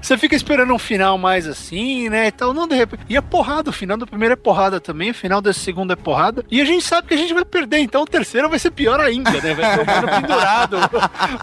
[0.00, 2.28] você fica esperando um final mais assim, né?
[2.28, 3.02] E tal, não de repente.
[3.08, 5.96] E é porrada, o final do primeiro é porrada também, o final desse segundo é
[5.96, 6.44] porrada.
[6.50, 9.00] E a gente sabe que a gente vai perder, então o terceiro vai ser pior
[9.00, 9.54] ainda, né?
[9.54, 10.76] Vai ser o humano pendurado,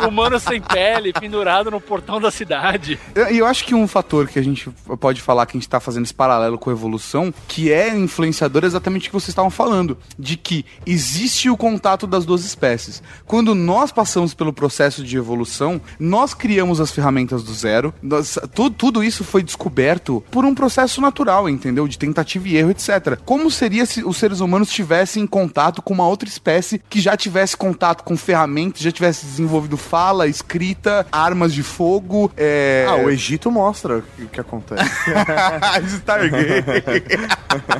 [0.03, 2.99] o humano sem pele, pendurado no portão da cidade.
[3.31, 5.79] E eu acho que um fator que a gente pode falar que a gente tá
[5.79, 9.51] fazendo esse paralelo com a evolução, que é influenciador é exatamente o que vocês estavam
[9.51, 13.01] falando, de que existe o contato das duas espécies.
[13.25, 18.69] Quando nós passamos pelo processo de evolução, nós criamos as ferramentas do zero, nós- tu-
[18.69, 21.87] tudo isso foi descoberto por um processo natural, entendeu?
[21.87, 23.17] De tentativa e erro, etc.
[23.25, 27.55] Como seria se os seres humanos tivessem contato com uma outra espécie que já tivesse
[27.57, 32.85] contato com ferramentas, já tivesse desenvolvido fala, escrita, armas de fogo, é...
[32.87, 34.83] Ah, o Egito mostra o que, acontece.
[35.95, 36.63] Stargate.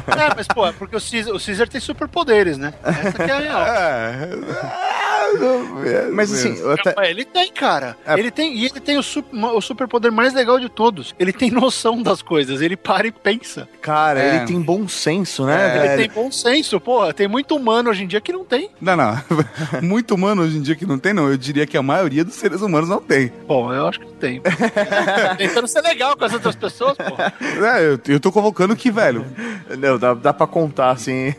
[0.07, 2.73] É, mas pô, é porque o Caesar, o Caesar tem superpoderes, né?
[2.83, 3.65] Essa que é a real.
[6.11, 7.09] Mas assim, até.
[7.09, 7.97] Ele tem, cara.
[8.05, 8.17] É.
[8.19, 11.13] Ele tem, e ele tem o, super, o superpoder mais legal de todos.
[11.19, 13.67] Ele tem noção das coisas, ele para e pensa.
[13.81, 14.35] Cara, É.
[14.37, 16.01] ele tem bom senso, né, Ele velho?
[16.01, 17.13] tem bom senso, porra.
[17.13, 18.69] Tem muito humano hoje em dia que não tem.
[18.79, 19.13] Não, não.
[19.81, 21.29] Muito humano hoje em dia que não tem, não.
[21.29, 23.31] Eu diria que a maioria dos seres humanos não tem.
[23.47, 24.41] Bom, eu acho que tem.
[25.37, 27.33] Tentando ser legal com as outras pessoas, porra.
[27.41, 29.25] É, eu, eu tô convocando que, velho.
[29.77, 31.33] Não, dá, dá pra contar, assim.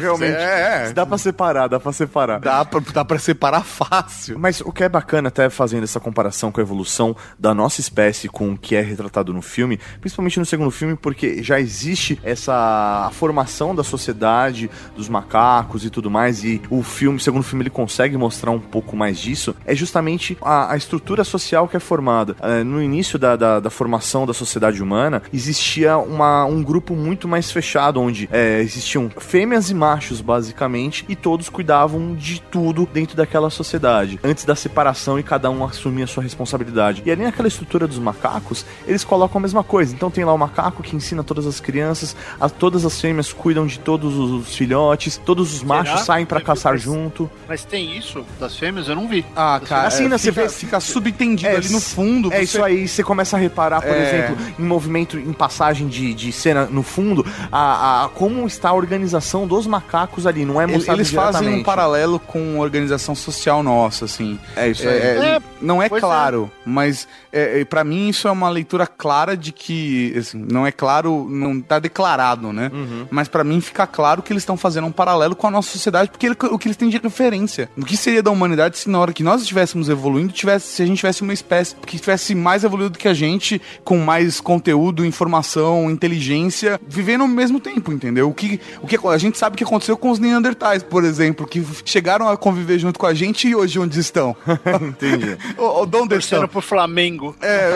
[0.00, 0.36] Realmente.
[0.36, 0.92] É, é.
[0.92, 2.40] Dá pra separar, dá pra separar.
[2.40, 4.38] Dá pra, dá pra separar fácil.
[4.38, 8.28] Mas o que é bacana, até fazendo essa comparação com a evolução da nossa espécie
[8.28, 13.10] com o que é retratado no filme, principalmente no segundo filme, porque já existe essa
[13.12, 18.16] formação da sociedade, dos macacos e tudo mais, e o filme, segundo filme, ele consegue
[18.16, 22.36] mostrar um pouco mais disso, é justamente a, a estrutura social que é formada.
[22.42, 27.28] Eh, no início da, da, da formação da sociedade humana, existia uma, um grupo muito
[27.28, 33.16] mais fechado, onde eh, existiam fêmeas e machos, basicamente, e todos cuidavam de tudo dentro
[33.16, 37.02] daquela sociedade, antes da separação e cada um assumia a sua responsabilidade.
[37.04, 39.94] E ali naquela estrutura dos macacos, eles colocam a mesma coisa.
[39.94, 43.66] Então tem lá o macaco que ensina todas as crianças, a, todas as fêmeas cuidam
[43.66, 47.30] de todos os filhotes, todos os machos saem pra Mas- caçar mas- junto.
[47.48, 48.88] Mas tem isso das fêmeas?
[48.88, 49.24] Eu não vi.
[49.36, 52.32] Ah, cara, Assim, é, né, você fica, vê- fica subentendido É, ali no fundo.
[52.32, 54.08] É você- isso aí, você começa a reparar, por É.
[54.08, 58.74] exemplo, em movimento, em passagem de, de cena no fundo, a, a- como está a
[58.74, 62.79] organização dos macacos ali, não é mostrado Eles fazem um paralelo com a organização
[63.14, 64.38] social nossa, assim.
[64.56, 64.98] É isso É, aí.
[65.00, 69.36] é, É, não é pois claro, mas é, para mim isso é uma leitura clara
[69.36, 72.70] de que, assim, não é claro, não tá declarado, né?
[72.72, 73.06] Uhum.
[73.10, 76.10] Mas pra mim fica claro que eles estão fazendo um paralelo com a nossa sociedade,
[76.10, 77.68] porque ele- o que eles têm de referência.
[77.76, 80.86] O que seria da humanidade se na hora que nós estivéssemos evoluindo, tivesse, se a
[80.86, 85.90] gente tivesse uma espécie que tivesse mais evoluído que a gente, com mais conteúdo, informação,
[85.90, 88.28] inteligência, vivendo ao mesmo tempo, entendeu?
[88.28, 91.64] O que, o que a gente sabe que aconteceu com os Neandertais, por exemplo, que
[91.84, 94.36] chegaram a conviver junto com a gente e hoje onde estão?
[94.80, 95.36] Entendi.
[95.56, 96.48] Ô, de onde Torcendo estão?
[96.48, 97.36] pro Flamengo.
[97.40, 97.70] É,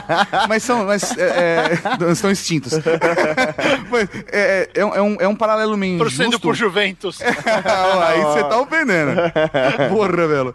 [0.48, 2.72] mas são, mas é, é, estão extintos.
[3.90, 6.40] mas é, é, é um, é um paralelo meio Torcendo injusto.
[6.40, 7.20] por Juventus.
[7.20, 9.12] Aí você tá ofendendo.
[9.90, 10.54] Porra, velho.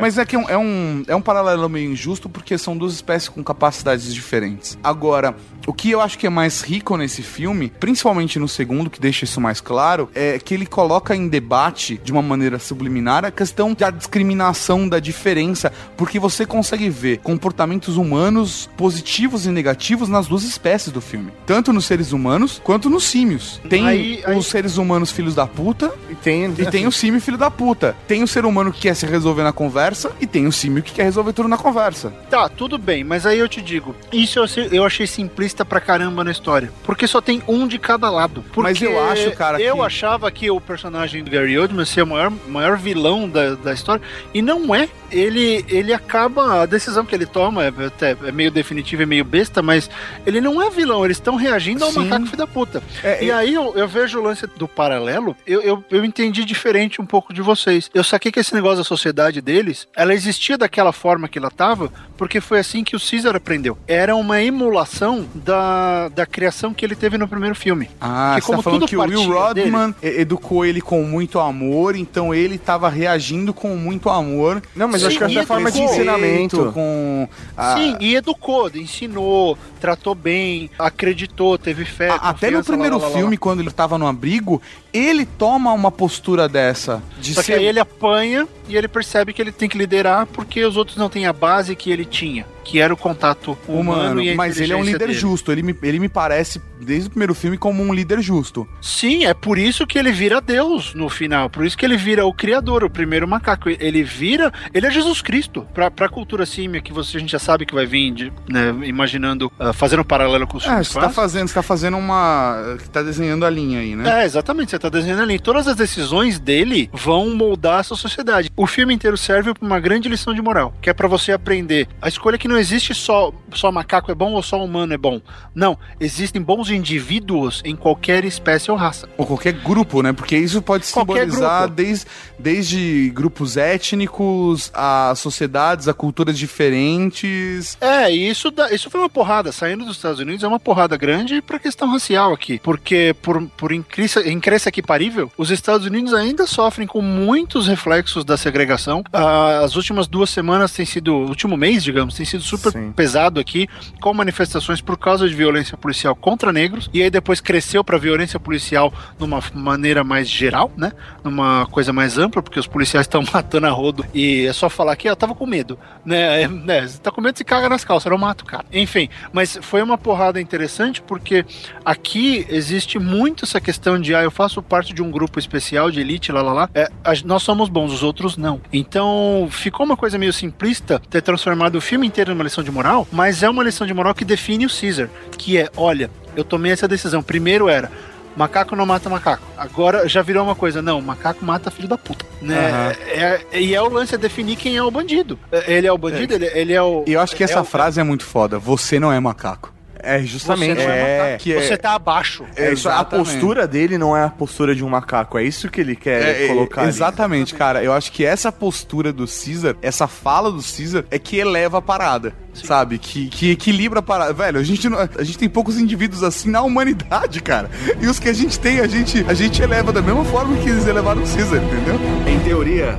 [0.00, 2.94] Mas é que é um, é, um, é um paralelo meio injusto porque são duas
[2.94, 4.78] espécies com capacidades diferentes.
[4.82, 5.34] Agora,
[5.66, 9.24] o que eu acho que é mais rico nesse filme, principalmente no segundo, que deixa
[9.24, 13.72] isso mais claro, é que ele coloca em debate, de uma maneira subliminar, a questão
[13.74, 20.42] da discriminação, da diferença, porque você consegue ver comportamentos humanos positivos e negativos nas duas
[20.44, 21.30] espécies do filme.
[21.46, 23.60] Tanto nos seres humanos quanto nos símios.
[23.68, 27.20] Tem Aí- aí- os seres humanos filhos da puta E tem, e tem o símio
[27.20, 27.96] filho da puta.
[28.06, 30.92] Tem o ser humano que quer se resolver na conversa e tem o símio que
[30.92, 32.12] quer resolver tudo na conversa.
[32.30, 35.80] Tá, tudo bem, mas aí eu te digo, isso eu, achei- eu achei simplista pra
[35.80, 36.70] caramba na história.
[36.84, 38.44] Porque só tem um de cada lado.
[38.52, 42.02] Porque Mas eu acho, cara, Eu que- achava que o personagem do Gary Oldman ser
[42.02, 44.02] o maior, maior vilão da, da história,
[44.34, 44.86] e não é.
[45.10, 46.60] Ele, ele acaba.
[46.62, 49.88] A decisão que ele toma é, até, é meio definitiva e meio besta, mas
[50.26, 52.00] ele não é vilão, eles estão reagindo ao Sim.
[52.00, 52.82] macaco filho da puta.
[53.02, 57.00] É, E aí eu, eu vejo o lance do paralelo, eu, eu, eu entendi diferente
[57.00, 57.90] um pouco de vocês.
[57.94, 61.90] Eu saquei que esse negócio da sociedade deles, ela existia daquela forma que ela tava,
[62.18, 63.78] porque foi assim que o Caesar aprendeu.
[63.88, 67.88] Era uma emulação da, da criação que ele teve no primeiro filme.
[67.98, 71.02] Ah, Que você tá como falando tudo que o Will Rodman e- educou ele com
[71.02, 73.07] muito amor, então ele tava reagindo
[73.54, 74.62] com muito amor.
[74.74, 76.70] Não, mas eu acho que Sim, essa é a forma de ensinamento.
[76.72, 82.10] Com a- Sim, e educou, ensinou, tratou bem, acreditou, teve fé.
[82.10, 83.18] a- até no primeiro lá, lá, lá, lá.
[83.18, 84.60] filme, quando ele tava no abrigo,
[84.92, 87.02] ele toma uma postura dessa.
[87.20, 90.26] De Só que ser aí ele apanha e ele percebe que ele tem que liderar
[90.26, 94.12] porque os outros não têm a base que ele tinha, que era o contato humano,
[94.12, 95.14] humano, e mas ele é um líder dele.
[95.14, 95.50] justo.
[95.50, 98.68] Ele me, ele me parece, desde o primeiro filme, como um líder justo.
[98.80, 102.24] Sim, é por isso que ele vira Deus no final, por isso que ele vira
[102.26, 103.68] o criador, o primeiro macaco.
[103.70, 105.66] Ele vira, ele é Jesus Cristo.
[105.74, 108.74] Pra, pra cultura símia, que você, a gente já sabe que vai vir, de, né,
[108.84, 111.96] imaginando, ah, fazendo um paralelo com os É, filmes você tá fazendo, você tá fazendo
[111.96, 112.76] uma.
[112.92, 114.22] tá desenhando a linha aí, né?
[114.22, 115.38] É, exatamente, você tá desenhando ali.
[115.38, 118.50] Todas as decisões dele vão moldar a sua sociedade.
[118.56, 121.88] O filme inteiro serve pra uma grande lição de moral, que é pra você aprender.
[122.00, 124.98] A escolha é que não existe só, só macaco é bom ou só humano é
[124.98, 125.20] bom.
[125.54, 129.08] Não, existem bons indivíduos em qualquer espécie ou raça.
[129.16, 130.12] Ou qualquer grupo, né?
[130.12, 131.74] Porque isso pode simbolizar grupo.
[131.74, 132.06] desde,
[132.38, 137.76] desde grupos étnicos a sociedades, a culturas diferentes.
[137.80, 139.50] É, e isso, dá- isso foi uma porrada.
[139.52, 142.60] Saindo dos Estados Unidos é uma porrada grande pra questão racial aqui.
[142.62, 148.24] Porque, por, por incrível, incrível que parível, os Estados Unidos ainda sofrem com muitos reflexos
[148.24, 149.02] da segregação.
[149.12, 152.92] Ah, as últimas duas semanas tem sido, o último mês, digamos, tem sido super Sim.
[152.92, 153.68] pesado aqui,
[154.00, 156.88] com manifestações por causa de violência policial contra negros.
[156.92, 160.92] E aí depois cresceu pra violência policial numa maneira mais geral, né?
[161.22, 164.04] Numa coisa mais ampla, porque os policiais estão matando a rodo.
[164.14, 166.42] E é só falar que eu tava com medo, né?
[166.42, 166.86] É, né?
[166.86, 168.64] Você tá com medo, se caga nas calças, eu não mato, cara.
[168.72, 171.44] Enfim, mas foi uma porrada interessante porque
[171.84, 176.00] aqui existe muito essa questão de, ah, eu faço parte de um grupo especial de
[176.00, 176.70] elite, lá, lá, lá.
[176.74, 178.60] É, a- nós somos bons, os outros não.
[178.72, 183.06] Então, ficou uma coisa meio simplista ter transformado o filme inteiro numa lição de moral,
[183.12, 186.72] mas é uma lição de moral que define o Caesar, que é, olha, eu tomei
[186.72, 187.22] essa decisão.
[187.22, 187.90] Primeiro era,
[188.36, 189.42] Macaco não mata macaco.
[189.56, 192.24] Agora já virou uma coisa, não, macaco mata filho da puta.
[192.40, 192.70] Né?
[192.70, 192.92] Aham.
[193.08, 195.36] É- é- e é o lance é definir quem é o bandido.
[195.50, 197.02] É, Ele é o bandido, ele, ele é o.
[197.04, 198.56] E eu acho que é essa o- frase é muito foda.
[198.56, 199.74] Você não é macaco.
[200.02, 200.74] É, Você justamente.
[200.82, 202.44] não é É, é- Você tá abaixo.
[202.56, 205.80] É isso, a postura dele não é a postura de um macaco, é isso que
[205.80, 206.90] ele quer É, é, colocar ali.
[206.90, 207.82] exatamente, cara.
[207.82, 211.82] Eu acho que essa postura do Caesar, essa fala do Caesar, é que eleva a
[211.82, 212.32] parada.
[212.54, 212.98] Sabe?
[212.98, 214.32] Que, que equilibra a parada.
[214.32, 217.70] Velho, a gente, não- a gente tem poucos indivíduos assim na humanidade, cara.
[218.00, 220.68] E os que a gente tem, a gente, a gente eleva da mesma forma que
[220.68, 222.00] eles elevaram o Caesar, entendeu?
[222.26, 222.98] Em teoria,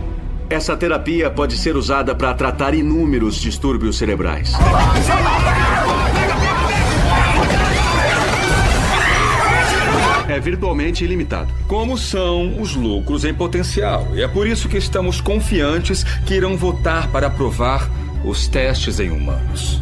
[0.49, 4.53] essa terapia pode ser usada para tratar inúmeros distúrbios cerebrais.
[10.39, 11.53] Virtualmente ilimitado.
[11.67, 14.07] Como são os lucros em potencial.
[14.13, 17.89] E é por isso que estamos confiantes que irão votar para aprovar
[18.23, 19.79] os testes em humanos.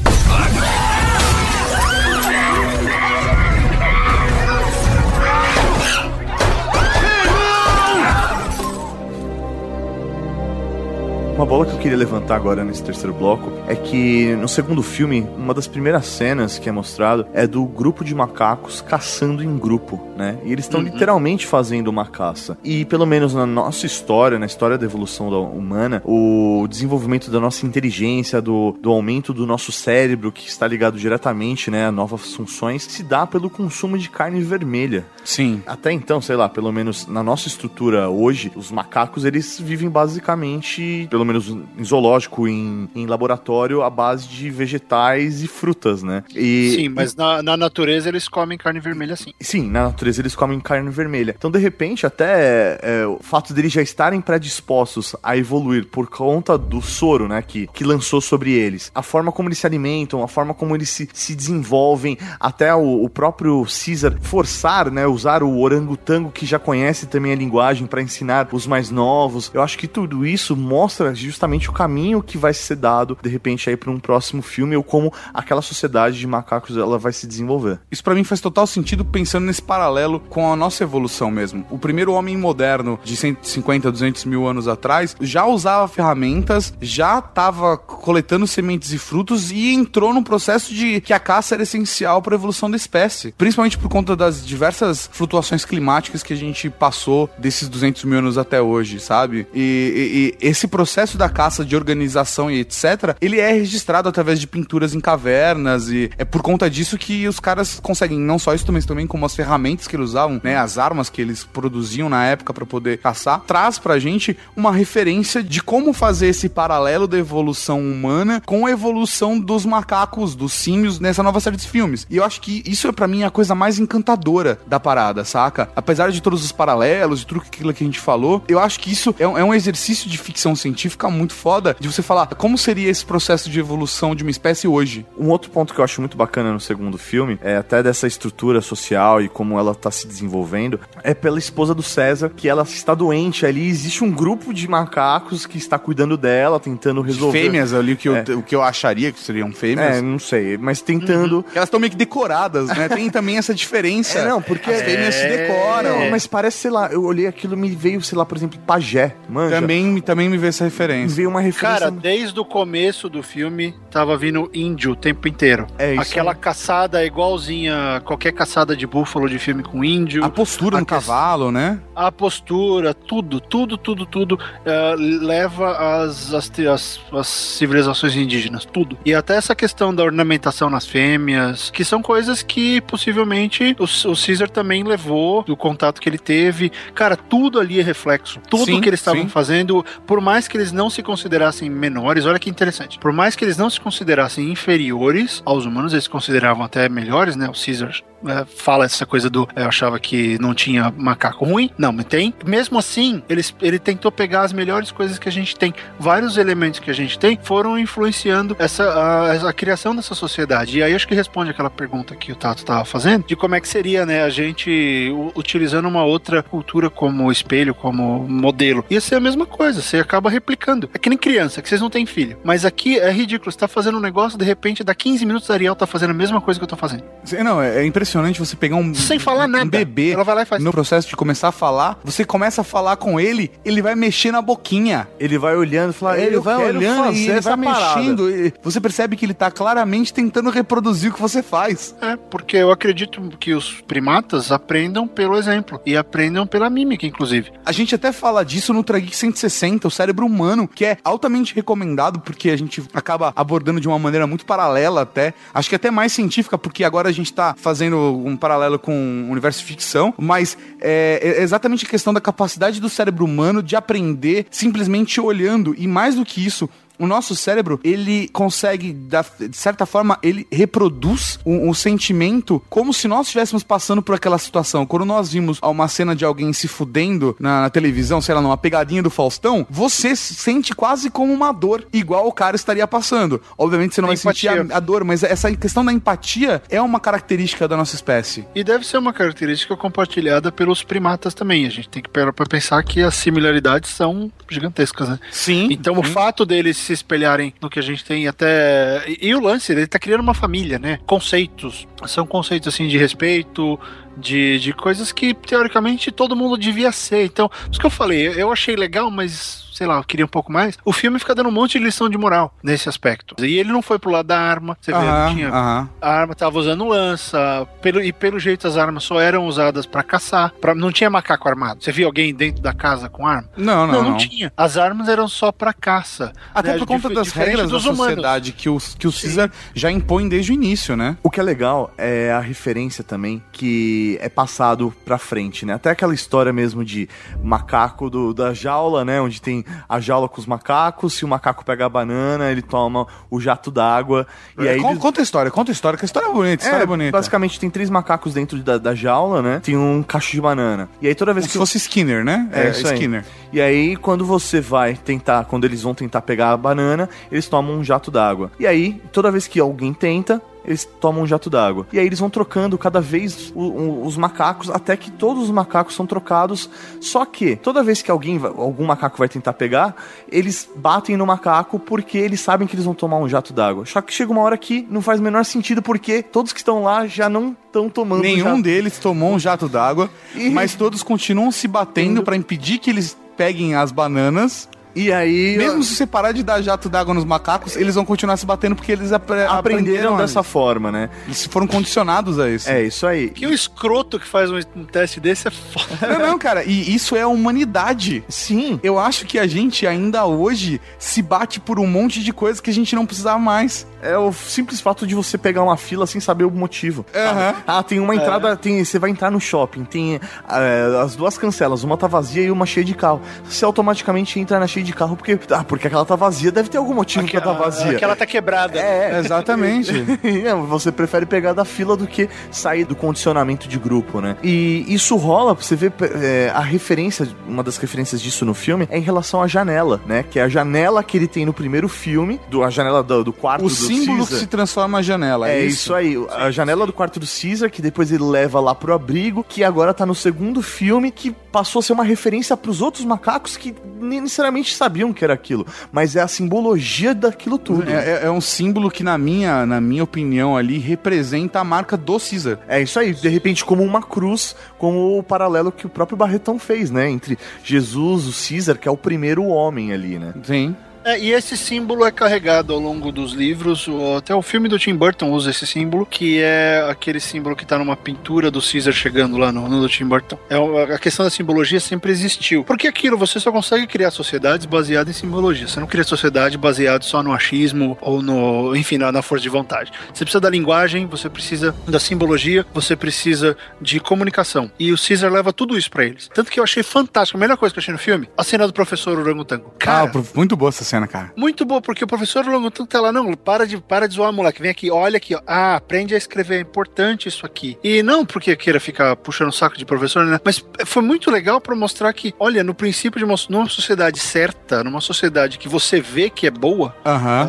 [11.38, 15.22] Uma bola que eu queria levantar agora nesse terceiro bloco é que no segundo filme,
[15.38, 20.02] uma das primeiras cenas que é mostrado é do grupo de macacos caçando em grupo,
[20.18, 20.40] né?
[20.44, 22.58] E eles estão literalmente fazendo uma caça.
[22.64, 27.40] E pelo menos na nossa história, na história da evolução da humana, o desenvolvimento da
[27.40, 32.34] nossa inteligência, do, do aumento do nosso cérebro, que está ligado diretamente, né, a novas
[32.34, 35.06] funções, se dá pelo consumo de carne vermelha.
[35.24, 35.62] Sim.
[35.68, 41.08] Até então, sei lá, pelo menos na nossa estrutura hoje, os macacos eles vivem basicamente,
[41.12, 46.24] pelo menos em zoológico, em, em laboratório, à base de vegetais e frutas, né?
[46.36, 49.34] E, Sim, mas na, na natureza eles comem carne vermelha sim.
[49.40, 51.36] Sim, na natureza eles comem carne vermelha.
[51.38, 56.58] Então, de repente, até é, o fato deles já estarem predispostos a evoluir por conta
[56.58, 60.28] do soro, né, que, que lançou sobre eles, a forma como eles se alimentam, a
[60.28, 65.60] forma como eles se, se desenvolvem, até o, o próprio Caesar forçar, né, usar o
[65.60, 69.52] orangotango que já conhece também a linguagem para ensinar os mais novos.
[69.54, 73.70] Eu acho que tudo isso mostra justamente o caminho que vai ser dado, de repente,
[73.70, 77.80] aí para um próximo filme, ou como aquela sociedade de macacos ela vai se desenvolver.
[77.92, 81.66] Isso pra mim faz total sentido pensando nesse paralelo com a nossa evolução mesmo.
[81.70, 87.78] O primeiro homem moderno de 150, 200 mil anos atrás já usava ferramentas, já estava
[87.78, 92.36] coletando sementes e frutos e entrou num processo de que a caça era essencial para
[92.36, 97.30] a evolução da espécie, principalmente por conta das diversas flutuações climáticas que a gente passou
[97.38, 99.48] desses 200 mil anos até hoje, sabe?
[99.54, 104.40] E, e- e esse processo da caça, de organização e etc, ele é registrado através
[104.40, 108.56] de pinturas em cavernas e é por conta disso que os caras conseguem não só
[108.56, 112.10] isso, mas também como as ferramentas que eles usavam, né, as armas que eles produziam
[112.10, 117.08] na época para poder caçar, traz pra gente uma referência de como fazer esse paralelo
[117.08, 122.08] da evolução humana com a evolução dos macacos, dos símios nessa nova série de filmes.
[122.10, 125.70] E eu acho que isso é pra mim a coisa mais encantadora da parada, saca?
[125.76, 128.92] Apesar de todos os paralelos, de tudo aquilo que a gente falou, eu acho que
[128.92, 132.58] isso é um, é um exercício de ficção científica muito foda de você falar como
[132.58, 135.06] seria esse processo de evolução de uma espécie hoje.
[135.18, 138.62] Um outro ponto que eu acho muito bacana no segundo filme, é até dessa estrutura
[138.62, 142.96] social e como ela tá se desenvolvendo, é pela esposa do César, que ela está
[142.96, 147.42] doente ali, existe um grupo de macacos que está cuidando dela, tentando resolver.
[147.44, 148.24] Fêmeas ali, o que, eu, É.
[148.36, 149.98] o que eu acharia que seriam fêmeas.
[149.98, 151.46] É, não sei, mas tentando.
[151.54, 152.88] Elas estão meio que decoradas, né?
[152.90, 154.20] Tem também essa diferença.
[154.20, 156.00] É, não, porque- as fêmeas se decoram.
[156.00, 159.16] Não, mas parece, sei lá, eu olhei aquilo me veio, sei lá, por exemplo, pajé,
[159.30, 159.60] manja.
[159.60, 161.16] Também, também me vê essa Me referência.
[161.16, 161.80] veio uma referência.
[161.80, 165.68] Cara, desde o começo do filme tava vindo índio o tempo inteiro.
[165.78, 166.38] É isso Aquela aí.
[166.38, 170.24] caçada igualzinha qualquer caçada de búfalo de filme com índio.
[170.24, 171.80] A postura A no que- cavalo, né?
[171.96, 175.72] a postura, tudo, tudo, tudo, tudo eh, leva
[176.04, 178.98] às, às, às, às civilizações indígenas, tudo.
[179.04, 184.16] E até essa questão da ornamentação nas fêmeas, que são coisas que possivelmente o, o
[184.16, 186.72] Caesar também levou do contato que ele teve.
[186.94, 188.40] Cara, tudo ali é reflexo.
[188.48, 192.40] Tudo Sim, que eles estavam fazendo, por mais que eles não se considerassem menores, olha
[192.40, 193.00] que interessante.
[193.00, 197.50] Por mais que eles não se considerassem inferiores aos humanos, eles consideravam até melhores, né?
[197.50, 201.70] O Caesar é, fala essa coisa do eu achava que não tinha macaco ruim.
[201.78, 202.34] Não, mas tem.
[202.46, 205.74] Mesmo assim, eles, ele tentou pegar as melhores coisas que a gente tem.
[206.00, 210.80] Vários elementos que a gente tem foram influenciando essa, a, a criação dessa sociedade.
[210.80, 213.62] E aí acho que responde aquela pergunta que o Tato estava fazendo, de como é
[213.62, 218.86] que seria, né, a gente utilizando uma outra cultura como espelho, como modelo.
[218.90, 220.90] Ia ser a mesma coisa, você acaba replicando.
[220.94, 222.38] É que nem criança, que vocês não têm filho.
[222.44, 225.76] Mas aqui é ridículo, você tá fazendo um negócio, de repente, dá 15 minutos, Ariel
[225.76, 227.04] tá fazendo a mesma coisa que eu tô fazendo.
[227.44, 229.66] Não, é é impressionante você pegar um, Sem falar um nada.
[229.66, 230.64] bebê Ela vai lá e faz.
[230.64, 234.32] no processo de começar a falar, você começa a falar com ele, ele vai mexer
[234.32, 235.08] na boquinha.
[235.20, 237.66] Ele vai olhando e fala, Ele "Eu vai quero olhando fazer e ele essa vai
[237.66, 238.30] parada." mexendo.
[238.30, 241.96] e Você percebe que ele tá claramente tentando reproduzir o que você faz.
[242.02, 247.52] É, porque eu acredito que os primatas aprendam pelo exemplo e aprendam pela mímica, inclusive.
[247.66, 252.20] A gente até fala disso no Trageek 160, o cérebro humano, que é altamente recomendado
[252.20, 255.34] porque a gente acaba abordando de uma maneira muito paralela até.
[255.54, 259.32] Acho que até mais científica, porque agora a gente tá fazendo um paralelo com o
[259.32, 263.76] universo de ficção, mas é, é exatamente a questão da capacidade do cérebro humano de
[263.76, 265.76] aprender simplesmente olhando.
[265.78, 271.40] E mais do que isso, o nosso cérebro, ele consegue, de certa forma, ele reproduz
[271.46, 274.86] um, um sentimento como se nós estivéssemos passando por aquela situação.
[274.86, 278.58] Quando nós vimos uma cena de alguém se fudendo na, na televisão, sei lá, numa
[278.58, 283.42] pegadinha do Faustão, você se sente quase como uma dor, igual o cara estaria passando.
[283.58, 284.74] Obviamente você não A vai sentir empatia.
[284.74, 288.46] a, a dor, mas essa questão da empatia é uma característica da nossa espécie.
[288.56, 291.66] E deve ser uma característica compartilhada pelos primatas também.
[291.66, 295.20] A gente tem que parar pra pensar que as similaridades são gigantescas, né?
[295.32, 295.68] Sim.
[295.72, 299.04] Então o fato deles se espelharem no que a gente tem até.
[299.08, 301.00] E, e o lance, ele tá criando uma família, né?
[301.06, 301.88] Conceitos.
[302.06, 303.80] São conceitos assim de respeito,
[304.18, 307.26] de, de coisas que, teoricamente, todo mundo devia ser.
[307.26, 310.52] Então, isso que eu falei, eu achei legal, mas sei lá, eu queria um pouco
[310.52, 310.76] mais.
[310.84, 313.36] O filme fica dando um monte de lição de moral nesse aspecto.
[313.46, 314.76] E ele não foi pro lado da arma.
[314.82, 315.50] Você vê, Aham, não tinha.
[315.50, 315.90] aham.
[316.02, 320.02] A arma tava usando lança, pelo, e pelo jeito as armas só eram usadas pra
[320.02, 320.52] caçar.
[320.60, 321.84] Pra, não tinha macaco armado.
[321.84, 323.48] Você viu alguém dentro da casa com arma?
[323.56, 324.18] Não, não, não.
[324.18, 324.52] tinha.
[324.58, 326.34] As armas eram só pra caça.
[326.56, 326.80] Até né?
[326.80, 327.98] por conta das regras da humanos.
[327.98, 331.16] sociedade que o, que o Caesar já impõe desde o início, né?
[331.22, 335.74] O que é legal é a referência também que é passado pra frente, né?
[335.74, 337.10] Até aquela história mesmo de
[337.44, 339.20] macaco do, da jaula, né?
[339.20, 343.06] Onde tem a jaula com os macacos, se o macaco pega a banana, ele toma
[343.30, 344.26] o jato d'água.
[344.58, 344.80] E aí.
[344.80, 346.88] Con- conta a história, conta a história, que a história é bonita, a história é,
[346.88, 347.12] bonita.
[347.12, 349.60] basicamente tem três macacos dentro da, da jaula, né?
[349.64, 350.90] Tem um cacho de banana.
[351.02, 352.48] E aí toda vez Como que se fosse Skinner, né?
[352.52, 352.72] É, aí.
[352.72, 353.26] Skinner.
[353.52, 357.76] E aí, quando você vai tentar, quando eles vão tentar pegar a banana, eles tomam
[357.78, 358.52] um jato d'água.
[358.60, 361.88] E aí, toda vez que alguém tenta, eles tomam um jato d'água.
[361.94, 365.50] E aí eles vão trocando cada vez o- o- os macacos, até que todos os
[365.50, 366.70] macacos são trocados.
[367.00, 369.96] Só que, toda vez que alguém, algum macaco vai tentar pegar,
[370.30, 373.86] eles batem no macaco porque eles sabem que eles vão tomar um jato d'água.
[373.86, 376.84] Só que chega uma hora que não faz o menor sentido porque todos que estão
[376.84, 378.62] lá já não estão tomando Nenhum jato.
[378.64, 383.16] deles tomou um jato d'água, E- mas todos continuam se batendo pra impedir que eles
[383.38, 384.68] peguem as bananas.
[384.98, 385.56] E aí.
[385.58, 388.76] Mesmo se você parar de dar jato d'água nos macacos, eles vão continuar se batendo
[388.76, 391.10] porque eles apre- aprenderam a- dessa forma, né?
[391.26, 392.70] Eles foram condicionados a isso.
[392.70, 393.30] É isso aí.
[393.30, 394.60] Que o escroto que faz um,
[394.92, 396.08] teste desse é foda.
[396.08, 398.24] Não, não, cara, e isso é a humanidade.
[398.28, 398.80] Sim.
[398.82, 402.70] Eu acho que a gente ainda hoje se bate por um monte de coisas que
[402.70, 403.86] a gente não precisava mais.
[404.02, 407.06] É o simples fato de você pegar uma fila sem saber o motivo.
[407.16, 407.56] Aham.
[407.66, 410.16] Ah, tem uma entrada, tem, você vai entrar no shopping, tem
[410.50, 413.22] eh, as duas cancelas, uma tá vazia e uma cheia de carro.
[413.44, 416.78] Você automaticamente entra na cheia de carro porque, ah, porque aquela tá vazia, deve ter
[416.78, 417.92] algum motivo pra tá vazia.
[417.92, 418.80] Aquela tá quebrada.
[418.80, 419.92] É, Exatamente.
[420.48, 424.38] É, você prefere pegar da fila do que sair do condicionamento de grupo, né?
[424.44, 428.98] E isso rola, você vê é, a referência, uma das referências disso no filme é
[428.98, 430.24] em relação à janela, né?
[430.24, 433.34] Que é a janela que ele tem no primeiro filme, do, a janela do, do
[433.34, 434.40] quarto o do símbolo que Caesar.
[434.40, 435.50] se transforma a janela.
[435.50, 438.94] É isso aí, a janela do quarto do Caesar, que depois ele leva lá pro
[438.94, 443.06] abrigo, que agora tá no segundo filme, que passou a ser uma referência pros outros
[443.06, 447.90] macacos que nem necessariamente sabiam que era aquilo, mas é a simbologia daquilo tudo.
[447.90, 451.98] É, é- é um símbolo que, na minha, na minha opinião, ali, representa a marca
[451.98, 452.60] do Caesar.
[452.68, 456.58] É isso aí, de repente como uma cruz, como o paralelo que o próprio Barretão
[456.60, 457.10] fez, né?
[457.10, 460.34] Entre Jesus, o Caesar, que é o primeiro homem ali, né?
[460.44, 460.76] Sim.
[461.08, 463.88] É, e esse símbolo é carregado ao longo dos livros.
[464.18, 467.78] Até o filme do Tim Burton usa esse símbolo, que é aquele símbolo que tá
[467.78, 470.38] numa pintura do Caesar chegando lá no, no do Tim Burton.
[470.50, 470.58] É,
[470.94, 472.66] a questão da simbologia sempre existiu.
[472.66, 475.66] Porque aquilo, você só consegue criar sociedades baseadas em simbologia.
[475.68, 479.50] Você não cria sociedade baseada só no achismo ou no, enfim, na, na força de
[479.50, 479.94] vontade.
[480.14, 484.70] Você precisa da linguagem, você precisa da simbologia, você precisa de comunicação.
[484.78, 486.30] E o Caesar leva tudo isso pra eles.
[486.34, 487.38] Tanto que eu achei fantástico.
[487.38, 489.74] A melhor coisa que eu achei no filme, a cena do professor Orangotango.
[489.80, 491.34] Cara, Ah, muito boa essa cena, cara.
[491.36, 494.62] muito bom, porque o professor Longotango tá lá, não, para de, para de zoar, moleque,
[494.62, 495.42] vem aqui, olha aqui, ó.
[495.46, 497.78] ah, aprende a escrever, é importante isso aqui.
[497.84, 500.40] E não porque queira ficar puxando o saco de professor, né?
[500.46, 504.82] Mas foi muito legal pra mostrar que, olha, no princípio de uma, numa sociedade certa,
[504.84, 506.96] numa sociedade que você vê que é boa,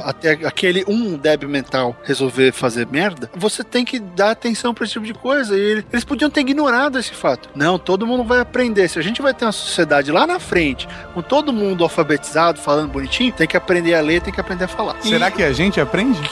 [0.05, 4.95] até aquele um débil mental resolver fazer merda, você tem que dar atenção pra esse
[4.95, 5.57] tipo de coisa.
[5.57, 7.49] E ele- eles podiam ter ignorado esse fato.
[7.55, 8.89] Não, todo mundo vai aprender.
[8.89, 12.91] Se a gente vai ter uma sociedade lá na frente, com todo mundo alfabetizado, falando
[12.91, 14.97] bonitinho, tem que aprender a ler, tem que aprender a falar.
[15.05, 16.19] E- Será que a gente aprende?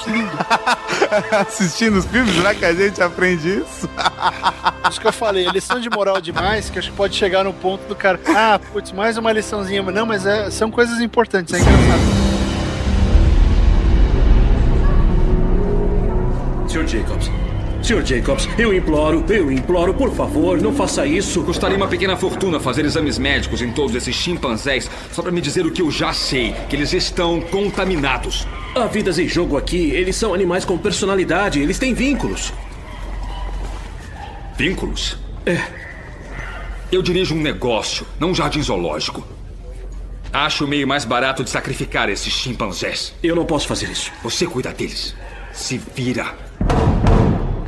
[1.41, 3.89] Assistindo os filmes, será que a gente aprende isso?
[4.91, 7.53] Isso que eu falei, é lição de moral demais, que acho que pode chegar no
[7.53, 9.83] ponto do cara, ah, putz, mais uma liçãozinha.
[9.83, 12.27] Não, mas é- são coisas importantes, é engraçado.
[16.69, 16.87] Sr.
[16.87, 17.31] Jacobs.
[17.87, 18.05] Sr.
[18.05, 21.45] Jacobs, eu imploro, eu imploro, por favor, não faça isso.
[21.45, 25.65] Custaria uma pequena fortuna fazer exames médicos em todos esses chimpanzés só pra me dizer
[25.65, 28.45] o que eu já sei, que eles estão contaminados.
[28.75, 32.53] Há vidas em jogo aqui, eles são animais com personalidade, eles têm vínculos.
[34.59, 35.17] Vínculos?
[35.47, 35.63] É.
[36.91, 39.25] Eu dirijo um negócio, não um jardim zoológico.
[40.33, 43.15] Acho o meio mais barato de sacrificar esses chimpanzés.
[43.23, 44.11] Eu não posso fazer isso.
[44.25, 45.15] Você cuida deles.
[45.53, 46.35] Se vira.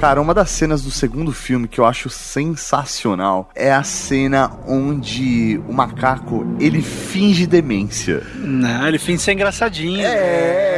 [0.01, 5.61] Cara, uma das cenas do segundo filme que eu acho sensacional é a cena onde
[5.69, 8.23] o macaco ele finge demência.
[8.37, 10.01] Não, ele finge ser engraçadinho.
[10.07, 10.69] É,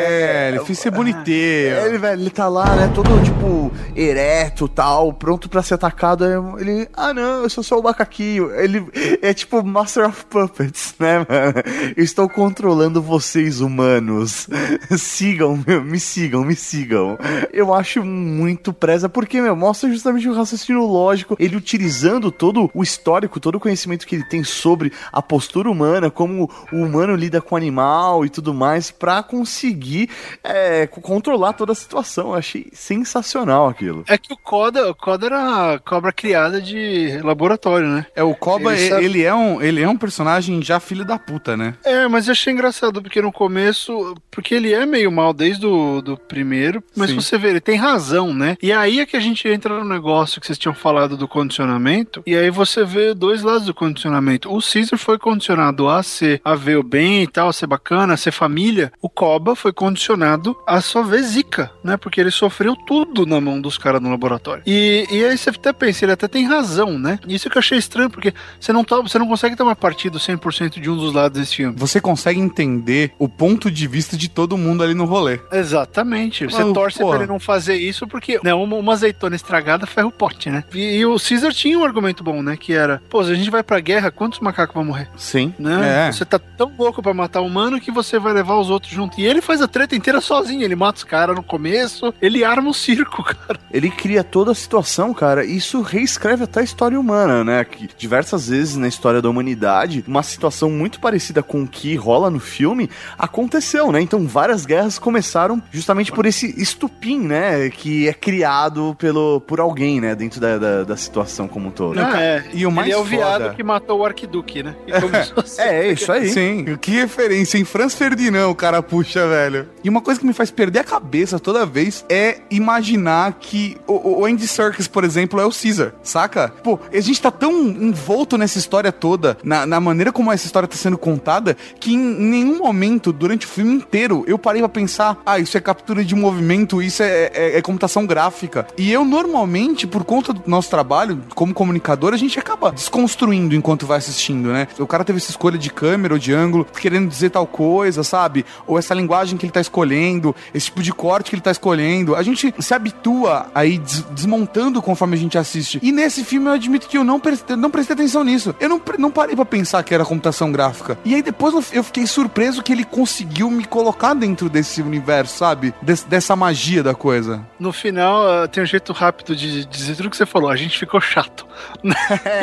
[0.40, 1.26] É, ele quis ser bonitinho.
[1.26, 6.24] Ele, velho, ele tá lá, né, todo, tipo, ereto tal, pronto pra ser atacado.
[6.24, 8.50] aí Ele, ah, não, eu sou só o macaquinho.
[8.54, 8.86] Ele
[9.20, 11.94] é tipo Master of Puppets, né, mano?
[11.94, 14.48] Eu estou controlando vocês, humanos.
[14.96, 17.18] sigam, meu, me sigam, me sigam.
[17.52, 22.82] Eu acho muito presa, porque, meu, mostra justamente o raciocínio lógico, ele utilizando todo o
[22.82, 27.40] histórico, todo o conhecimento que ele tem sobre a postura humana, como o humano lida
[27.40, 30.08] com o animal e tudo mais, pra conseguir
[30.42, 32.28] é, co- controlar toda a situação.
[32.28, 34.04] Eu achei sensacional aquilo.
[34.08, 38.06] É que o Coda, o Coda era a cobra criada de laboratório, né?
[38.14, 41.04] É, o Koba, Ele ele, sabe- ele é um, ele é um personagem já filho
[41.04, 41.74] da puta, né?
[41.84, 44.14] É, mas eu achei engraçado, porque no começo.
[44.30, 47.16] Porque ele é meio mal desde o do primeiro, mas Sim.
[47.16, 48.56] você vê, ele tem razão, né?
[48.62, 52.22] E aí é que a gente entra no negócio que vocês tinham falado do condicionamento,
[52.26, 54.50] e aí você vê dois lados do condicionamento.
[54.50, 58.14] O Caesar foi condicionado a ser, a ver o bem e tal, a ser bacana,
[58.14, 58.92] a ser família.
[59.00, 61.96] O Koba foi condicionado a só ver zica, né?
[61.96, 64.62] Porque ele sofreu tudo na mão dos caras no laboratório.
[64.66, 67.18] E, e aí você até pensa, ele até tem razão, né?
[67.26, 70.80] Isso que eu achei estranho, porque você não, tá, você não consegue tomar partido 100%
[70.80, 71.74] de um dos lados desse filme.
[71.76, 75.40] Você consegue entender o ponto de vista de todo mundo ali no rolê.
[75.52, 76.44] Exatamente.
[76.44, 77.08] Você Mas, torce pô.
[77.08, 80.64] pra ele não fazer isso porque né, uma, uma azeitona estragada ferra o pote, né?
[80.74, 82.56] E, e o Caesar tinha um argumento bom, né?
[82.56, 85.08] Que era, pô, se a gente vai pra guerra, quantos macacos vão morrer?
[85.16, 85.54] Sim.
[85.58, 86.08] Né?
[86.08, 86.12] É.
[86.12, 89.20] Você tá tão louco pra matar o humano que você vai levar os outros junto.
[89.20, 90.62] E ele faz a treta inteira sozinho.
[90.62, 93.58] Ele mata os caras no começo, ele arma o circo, cara.
[93.72, 95.44] Ele cria toda a situação, cara.
[95.44, 97.64] e Isso reescreve até a história humana, né?
[97.64, 102.30] Que diversas vezes na história da humanidade, uma situação muito parecida com o que rola
[102.30, 102.88] no filme
[103.18, 104.00] aconteceu, né?
[104.00, 107.68] Então várias guerras começaram justamente por esse estupim, né?
[107.70, 110.14] Que é criado pelo, por alguém, né?
[110.14, 111.98] Dentro da, da, da situação como um todo.
[112.00, 112.44] Ah, é.
[112.52, 114.74] E o mais ele é o foda- viado que matou o arquiduque, né?
[114.86, 116.28] E começou a ser- É, é isso aí.
[116.30, 119.68] Sim, que referência em Franz Ferdinand o cara puxa, velho.
[119.84, 124.20] E uma coisa que me faz perder a cabeça toda vez é imaginar que o,
[124.20, 126.48] o Andy Serkis, por exemplo, é o Caesar, saca?
[126.62, 130.68] Pô, a gente tá tão envolto nessa história toda, na, na maneira como essa história
[130.68, 135.18] tá sendo contada, que em nenhum momento, durante o filme inteiro, eu parei pra pensar,
[135.26, 138.66] ah, isso é captura de movimento, isso é, é- é computação gráfica.
[138.76, 143.86] E eu, normalmente, por conta do nosso trabalho como comunicador, a gente acaba desconstruindo enquanto
[143.86, 144.66] vai assistindo, né?
[144.78, 148.44] O cara teve essa escolha de câmera ou de ângulo, querendo dizer tal coisa, sabe?
[148.66, 152.14] Ou essa linguagem que ele tá escolhendo, esse tipo de corte que ele tá escolhendo.
[152.16, 155.78] A gente se habitua aí des- desmontando conforme a gente assiste.
[155.82, 158.54] E nesse filme eu admito que eu não prestei, não prestei atenção nisso.
[158.60, 160.98] Eu não, pre- não parei pra pensar que era computação gráfica.
[161.04, 165.74] E aí depois eu- fiquei surpreso que ele conseguiu me colocar dentro desse universo, sabe?
[165.82, 167.44] Des- dessa magia da coisa.
[167.58, 170.50] No final, ah, tem um jeito rápido de dizer tudo que você falou.
[170.50, 171.46] A gente ficou chato.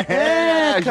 [0.08, 0.84] É, a gente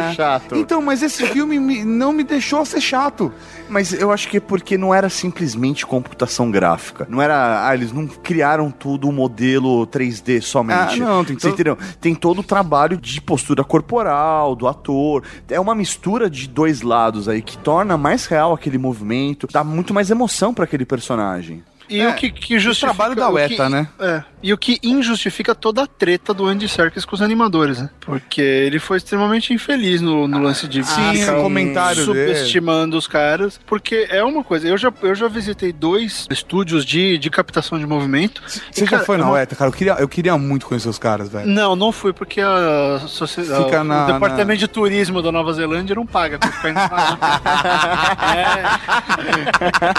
[0.00, 0.56] ficou chato.
[0.56, 3.32] Então, mas esse filme me- não me deixou ser chato.
[3.68, 7.06] Mas eu acho que é porque não era simplesmente computação gráfica.
[7.08, 7.66] Não era.
[7.68, 11.02] Ah, eles não criaram tudo um modelo 3D somente.
[11.02, 11.78] Ah, não, tem todo- entendeu?
[12.00, 15.22] Tem todo o trabalho de postura corporal, do ator.
[15.48, 19.92] É uma mistura de dois lados aí que torna mais real aquele movimento, dá muito
[19.92, 21.62] mais emoção pra aquele personagem.
[21.88, 22.92] E É, o que, que justifica.
[22.94, 23.88] trabalho da o que- UETA, né?
[24.00, 24.22] É.
[24.42, 27.90] E o que injustifica toda a treta do Andy Serkis com os animadores, né?
[28.00, 33.06] Porque ele foi extremamente infeliz no, no lance de Sim, ficar o comentário subestimando os
[33.08, 33.58] caras.
[33.66, 37.86] Porque é uma coisa, eu já, eu já visitei dois estúdios de, de captação de
[37.86, 38.40] movimento.
[38.70, 39.68] Você já cara, foi na UETA, cara?
[39.68, 41.46] Eu queria, eu queria muito conhecer os caras, velho.
[41.48, 45.96] Não, não fui porque a, Fica a- na- o departamento de turismo da Nova Zelândia
[45.96, 46.80] não paga pra ficar indo.
[48.36, 48.62] É.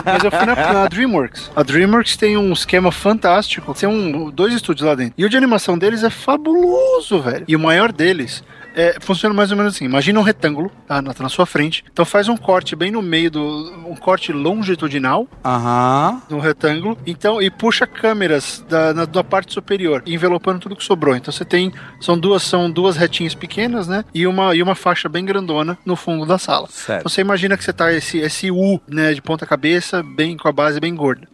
[0.05, 1.51] Mas eu fui na, na DreamWorks.
[1.55, 1.76] A DreamWorks
[2.17, 3.73] tem um esquema fantástico.
[3.73, 5.13] Tem um, dois estúdios lá dentro.
[5.17, 7.45] E o de animação deles é fabuloso, velho.
[7.47, 8.43] E o maior deles
[8.77, 9.85] é, funciona mais ou menos assim.
[9.85, 11.83] Imagina um retângulo tá, na, na sua frente.
[11.91, 13.41] Então faz um corte bem no meio do.
[13.87, 16.21] um corte longitudinal Aham.
[16.29, 21.15] no retângulo, então e puxa câmeras da, na, da parte superior, envelopando tudo que sobrou.
[21.15, 24.05] Então você tem são duas são duas retinhas pequenas, né?
[24.13, 26.67] E uma e uma faixa bem grandona no fundo da sala.
[26.69, 26.99] Certo.
[27.01, 30.47] Então você imagina que você tá esse esse U, né, de ponta cabeça, bem com
[30.47, 31.27] a base bem gorda.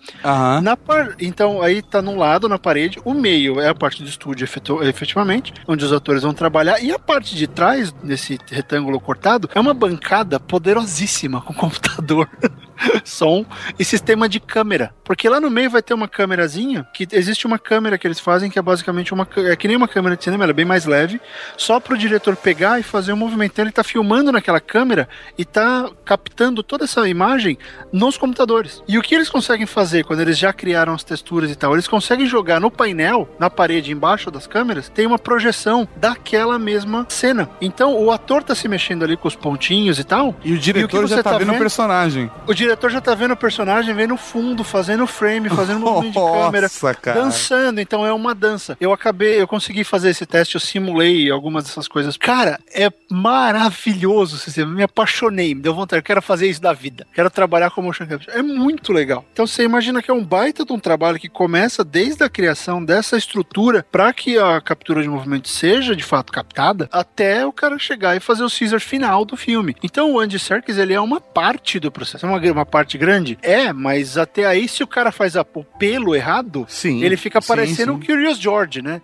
[0.61, 1.15] Na par...
[1.19, 4.83] Então aí tá num lado na parede, o meio é a parte do estúdio efetu-
[4.83, 9.59] efetivamente, onde os atores vão trabalhar e a parte de trás desse retângulo cortado é
[9.59, 12.29] uma bancada poderosíssima com computador.
[13.03, 13.45] som
[13.77, 14.93] e sistema de câmera.
[15.03, 18.49] Porque lá no meio vai ter uma câmerazinha, que existe uma câmera que eles fazem
[18.49, 20.85] que é basicamente uma é que nem uma câmera de cinema, ela é bem mais
[20.85, 21.19] leve,
[21.57, 23.53] só pro diretor pegar e fazer um movimento.
[23.53, 25.07] Então ele tá filmando naquela câmera
[25.37, 27.57] e tá captando toda essa imagem
[27.91, 28.83] nos computadores.
[28.87, 31.73] E o que eles conseguem fazer quando eles já criaram as texturas e tal?
[31.73, 37.05] Eles conseguem jogar no painel, na parede embaixo das câmeras, tem uma projeção daquela mesma
[37.09, 37.49] cena.
[37.61, 40.35] Então o ator tá se mexendo ali com os pontinhos e tal.
[40.43, 42.31] E o diretor você já tá, tá vendo o personagem.
[42.47, 46.19] O diretor já tá vendo o personagem, vendo o fundo, fazendo frame, fazendo movimento de
[46.19, 47.21] câmera, Nossa, cara.
[47.21, 48.77] dançando, então é uma dança.
[48.79, 52.17] Eu acabei, eu consegui fazer esse teste, eu simulei algumas dessas coisas.
[52.17, 54.71] Cara, é maravilhoso esse sistema.
[54.73, 57.07] Me apaixonei, me deu vontade, eu quero fazer isso da vida.
[57.13, 58.37] Quero trabalhar com motion capture.
[58.37, 59.25] É muito legal.
[59.33, 62.83] Então você imagina que é um baita de um trabalho que começa desde a criação
[62.83, 67.77] dessa estrutura para que a captura de movimento seja de fato captada, até o cara
[67.79, 69.75] chegar e fazer o Caesar final do filme.
[69.83, 72.25] Então o Andy Serkis, ele é uma parte do processo.
[72.25, 73.37] É uma, uma parte grande?
[73.41, 77.03] É, mas até aí, se o cara faz a, o pelo errado, Sim.
[77.03, 79.01] ele fica parecendo o Curious George, né?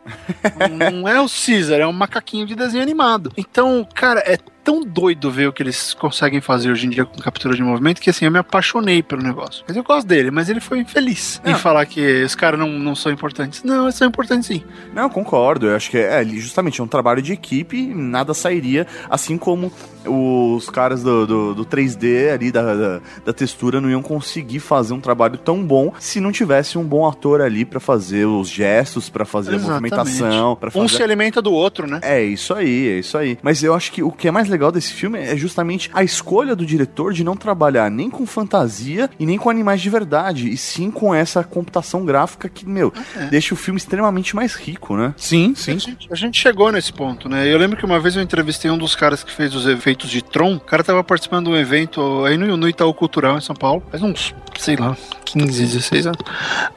[0.77, 3.31] não, não é o Caesar, é um macaquinho de desenho animado.
[3.37, 7.19] Então, cara, é tão doido ver o que eles conseguem fazer hoje em dia com
[7.21, 9.63] captura de movimento que assim, eu me apaixonei pelo negócio.
[9.67, 11.59] Mas eu gosto dele, mas ele foi infeliz em Não.
[11.59, 13.63] falar que os caras não, não são importantes.
[13.63, 14.63] Não, eles são importantes sim.
[14.93, 15.67] Não, eu concordo.
[15.67, 19.71] Eu acho que é justamente é um trabalho de equipe, nada sairia, assim como
[20.05, 24.93] os caras do, do, do 3D ali, da, da, da textura, não iam conseguir fazer
[24.93, 29.09] um trabalho tão bom se não tivesse um bom ator ali pra fazer os gestos,
[29.09, 29.91] pra fazer a Exatamente.
[29.93, 30.95] movimentação, para Um fazer.
[30.97, 31.99] se alimenta do outro, né?
[32.01, 33.37] É isso aí, é isso aí.
[33.41, 36.55] Mas eu acho que o que é mais legal desse filme é justamente a escolha
[36.55, 40.57] do diretor de não trabalhar nem com fantasia e nem com animais de verdade, e
[40.57, 42.93] sim com essa computação gráfica que, meu,
[43.29, 45.13] deixa o filme extremamente mais rico, né?
[45.17, 45.79] Sim, A sim.
[45.79, 47.51] gente, a gente chegou nesse ponto, né?
[47.51, 50.21] Eu lembro que uma vez eu entrevistei um dos caras que fez os efeitos de
[50.21, 50.55] Tron.
[50.55, 53.83] O cara tava participando de um evento aí no, no Itaú Cultural em São Paulo.
[53.89, 54.95] Faz uns, sei lá,
[55.25, 56.19] 15, 16 anos.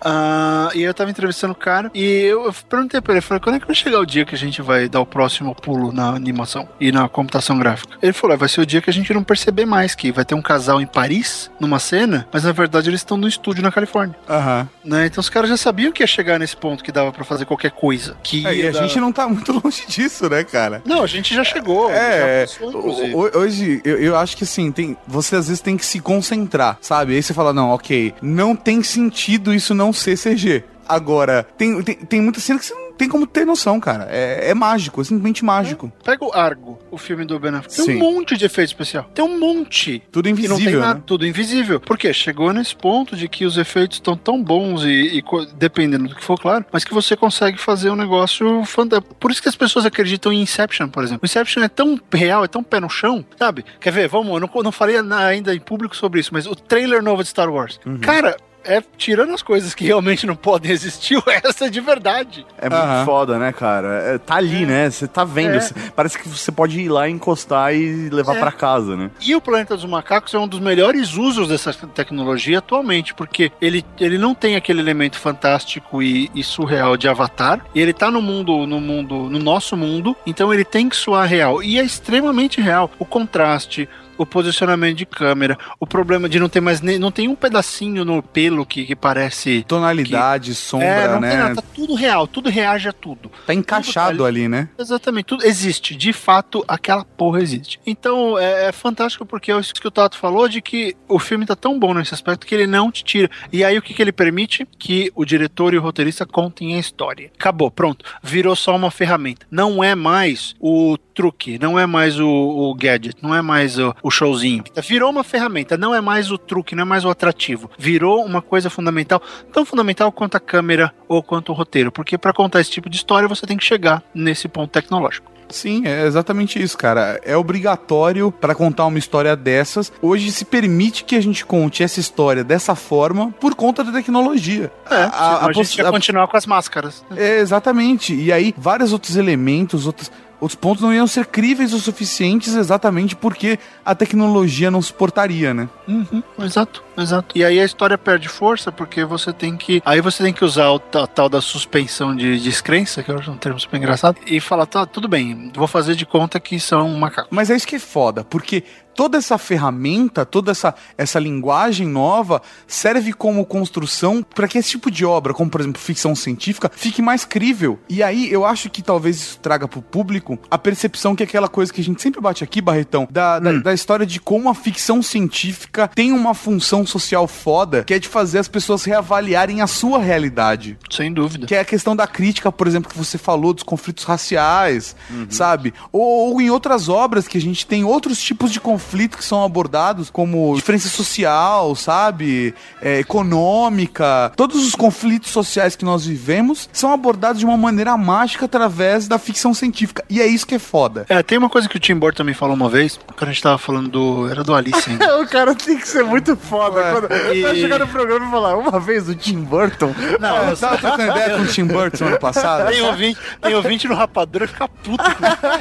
[0.00, 3.56] Ah, e eu tava entrevistando o cara e eu, eu perguntei pra ele, falei, quando
[3.56, 6.10] é que vai chegar o dia que a gente vai dar o próximo pulo na
[6.10, 7.96] animação e na computação gráfica?
[8.02, 10.24] Ele falou, "Ah, vai ser o dia que a gente não perceber mais que vai
[10.24, 13.70] ter um casal em Paris, numa cena, mas na verdade eles estão no estúdio na
[13.72, 14.68] Califórnia, Aham.
[14.84, 15.06] né?
[15.06, 17.70] Então os caras já sabiam que ia chegar nesse ponto que dava pra fazer qualquer
[17.70, 18.16] coisa.
[18.22, 20.82] Que É, e a dar- gente não tá muito longe disso, né, cara?
[20.84, 21.90] Não, a gente já chegou.
[21.90, 25.84] É, já passou, hoje eu, eu acho que assim, tem, você às vezes tem que
[25.86, 27.14] se concentrar, sabe?
[27.14, 30.64] Aí você fala, não, ok, não tem sentido isso não ser CG.
[30.88, 34.06] Agora, tem, tem, tem muita cena que você não tem como ter noção, cara.
[34.10, 35.92] É, é mágico, é simplesmente mágico.
[36.04, 37.74] Pega o Argo, o filme do Ben Affleck.
[37.74, 37.96] Tem Sim.
[37.96, 39.04] um monte de efeito especial.
[39.14, 40.02] Tem um monte.
[40.10, 41.02] Tudo E não tem invisível, nada, né?
[41.06, 41.80] tudo invisível.
[41.80, 42.12] Por quê?
[42.12, 45.24] Chegou nesse ponto de que os efeitos estão tão bons e, e
[45.56, 49.14] dependendo do que for, claro, mas que você consegue fazer um negócio fantástico.
[49.14, 51.20] Por isso que as pessoas acreditam em Inception, por exemplo.
[51.22, 53.64] O Inception é tão real, é tão pé no chão, sabe?
[53.80, 54.08] Quer ver?
[54.08, 57.28] Vamos, eu não, não falei ainda em público sobre isso, mas o trailer novo de
[57.28, 57.80] Star Wars.
[57.86, 57.98] Uhum.
[57.98, 62.46] Cara, é tirando as coisas que realmente não podem existir, o resto é de verdade.
[62.58, 63.04] É muito Aham.
[63.04, 63.88] foda, né, cara?
[64.14, 64.90] É, tá ali, né?
[64.90, 65.56] Você tá vendo.
[65.56, 65.60] É.
[65.60, 68.40] cê- parece que você pode ir lá encostar e levar É.
[68.40, 69.10] pra casa, né?
[69.20, 73.84] E o Planeta dos Macacos é um dos melhores usos dessa tecnologia atualmente, porque ele,
[73.98, 78.22] ele não tem aquele elemento fantástico e, e surreal de Avatar, e ele tá no
[78.22, 81.62] mundo, no mundo, no nosso mundo, então ele tem que soar real.
[81.62, 82.90] E é extremamente real.
[82.98, 87.28] O contraste, o posicionamento de câmera, o problema de não ter mais nem, não tem
[87.28, 91.30] um pedacinho no pelo que, que parece Tonalidade, sombra, é, não né?
[91.30, 93.30] tem nada, tá tudo real, tudo reage a tudo.
[93.46, 94.68] Tá encaixado Tudo ali, né?
[94.78, 95.94] Exatamente, tudo existe.
[95.94, 97.80] De fato, aquela porra existe.
[97.86, 101.46] Então é, é fantástico porque é isso que o Tato falou de que o filme
[101.46, 103.30] tá tão bom nesse aspecto que ele não te tira.
[103.52, 104.66] E aí o que, que ele permite?
[104.78, 107.30] Que o diretor e o roteirista contem a história.
[107.34, 108.04] Acabou, pronto.
[108.22, 109.46] Virou só uma ferramenta.
[109.50, 113.94] Não é mais o truque, não é mais o, o gadget, não é mais o,
[114.02, 114.64] o showzinho.
[114.88, 117.70] Virou uma ferramenta, não é mais o truque, não é mais o atrativo.
[117.78, 119.20] Virou uma coisa fundamental,
[119.52, 122.96] tão fundamental quanto a câmera ou quanto o roteiro, porque para contar esse tipo de
[122.96, 125.30] história você tem que chegar nesse ponto tecnológico.
[125.48, 127.20] Sim, é exatamente isso, cara.
[127.22, 129.92] É obrigatório pra contar uma história dessas.
[130.00, 134.72] Hoje se permite que a gente conte essa história dessa forma por conta da tecnologia.
[134.90, 137.04] É, A- a- a, a gente ia continuar com as máscaras.
[137.14, 138.14] É, exatamente.
[138.14, 140.10] E aí, vários outros elementos, outros,
[140.42, 145.68] outros pontos não iam ser críveis o suficientes exatamente porque a tecnologia não suportaria, né?
[145.86, 147.38] Uhum, exato, exato.
[147.38, 149.80] E aí a história perde força porque você tem que.
[149.84, 153.30] Aí você tem que usar o ta- tal, da suspensão de descrença, que eu acho
[153.30, 156.88] um termo super engraçado, e falar, tá, tudo bem, vou fazer de conta que são
[156.98, 157.30] macacos.
[157.30, 158.64] Mas é isso que é foda, porque
[158.94, 164.90] toda essa ferramenta, toda essa, essa linguagem nova serve como construção para que esse tipo
[164.90, 167.78] de obra, como por exemplo ficção científica, fique mais crível.
[167.88, 171.48] E aí eu acho que talvez isso traga pro público a percepção que é aquela
[171.48, 174.54] coisa que a gente sempre bate aqui, Barretão, da, da, da história de como a
[174.54, 179.66] ficção científica tem uma função social foda, que é de fazer as pessoas reavaliarem a
[179.66, 180.78] sua realidade.
[180.90, 181.46] Sem dúvida.
[181.46, 184.94] Que é a questão da crítica, por exemplo, que você falou dos conflitos raciais,
[185.30, 185.74] sabe?
[185.90, 189.44] Ou, ou em outras obras que a gente tem outros tipos de conflito que são
[189.44, 192.54] abordados, como diferença social, sabe?
[192.80, 194.32] É, econômica.
[194.36, 199.18] Todos os conflitos sociais que nós vivemos são abordados de uma maneira mágica através da
[199.18, 200.04] ficção científica.
[200.10, 201.06] E é isso que é foda.
[201.08, 203.42] É, tem uma coisa que o Tim Burton me falou uma vez, quando a gente
[203.42, 204.28] tava falando do.
[204.28, 205.18] Era do Alice ainda.
[205.22, 206.82] o cara tem que ser muito foda.
[206.92, 209.94] Quando e- vai chegar no programa e falar, uma vez o Tim Burton.
[210.18, 212.68] Não, Eu tava trocando ideia com o Tim Burton ano passado.
[212.68, 215.04] Tem ouvinte, tem ouvinte no Rapadura fica puto.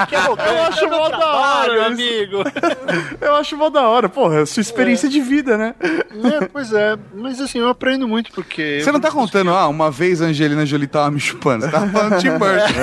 [0.09, 2.43] Que arrogante, Eu acho é mó da hora amigo.
[3.19, 4.07] Eu acho mó da hora.
[4.07, 5.75] Porra, é a sua experiência de vida, né?
[5.81, 8.81] É, pois é, mas assim, eu aprendo muito porque.
[8.81, 11.65] Você não tá contando, ah, uma vez a Angelina Jolie tava me chupando.
[11.65, 12.73] Você tava falando Tim Burton.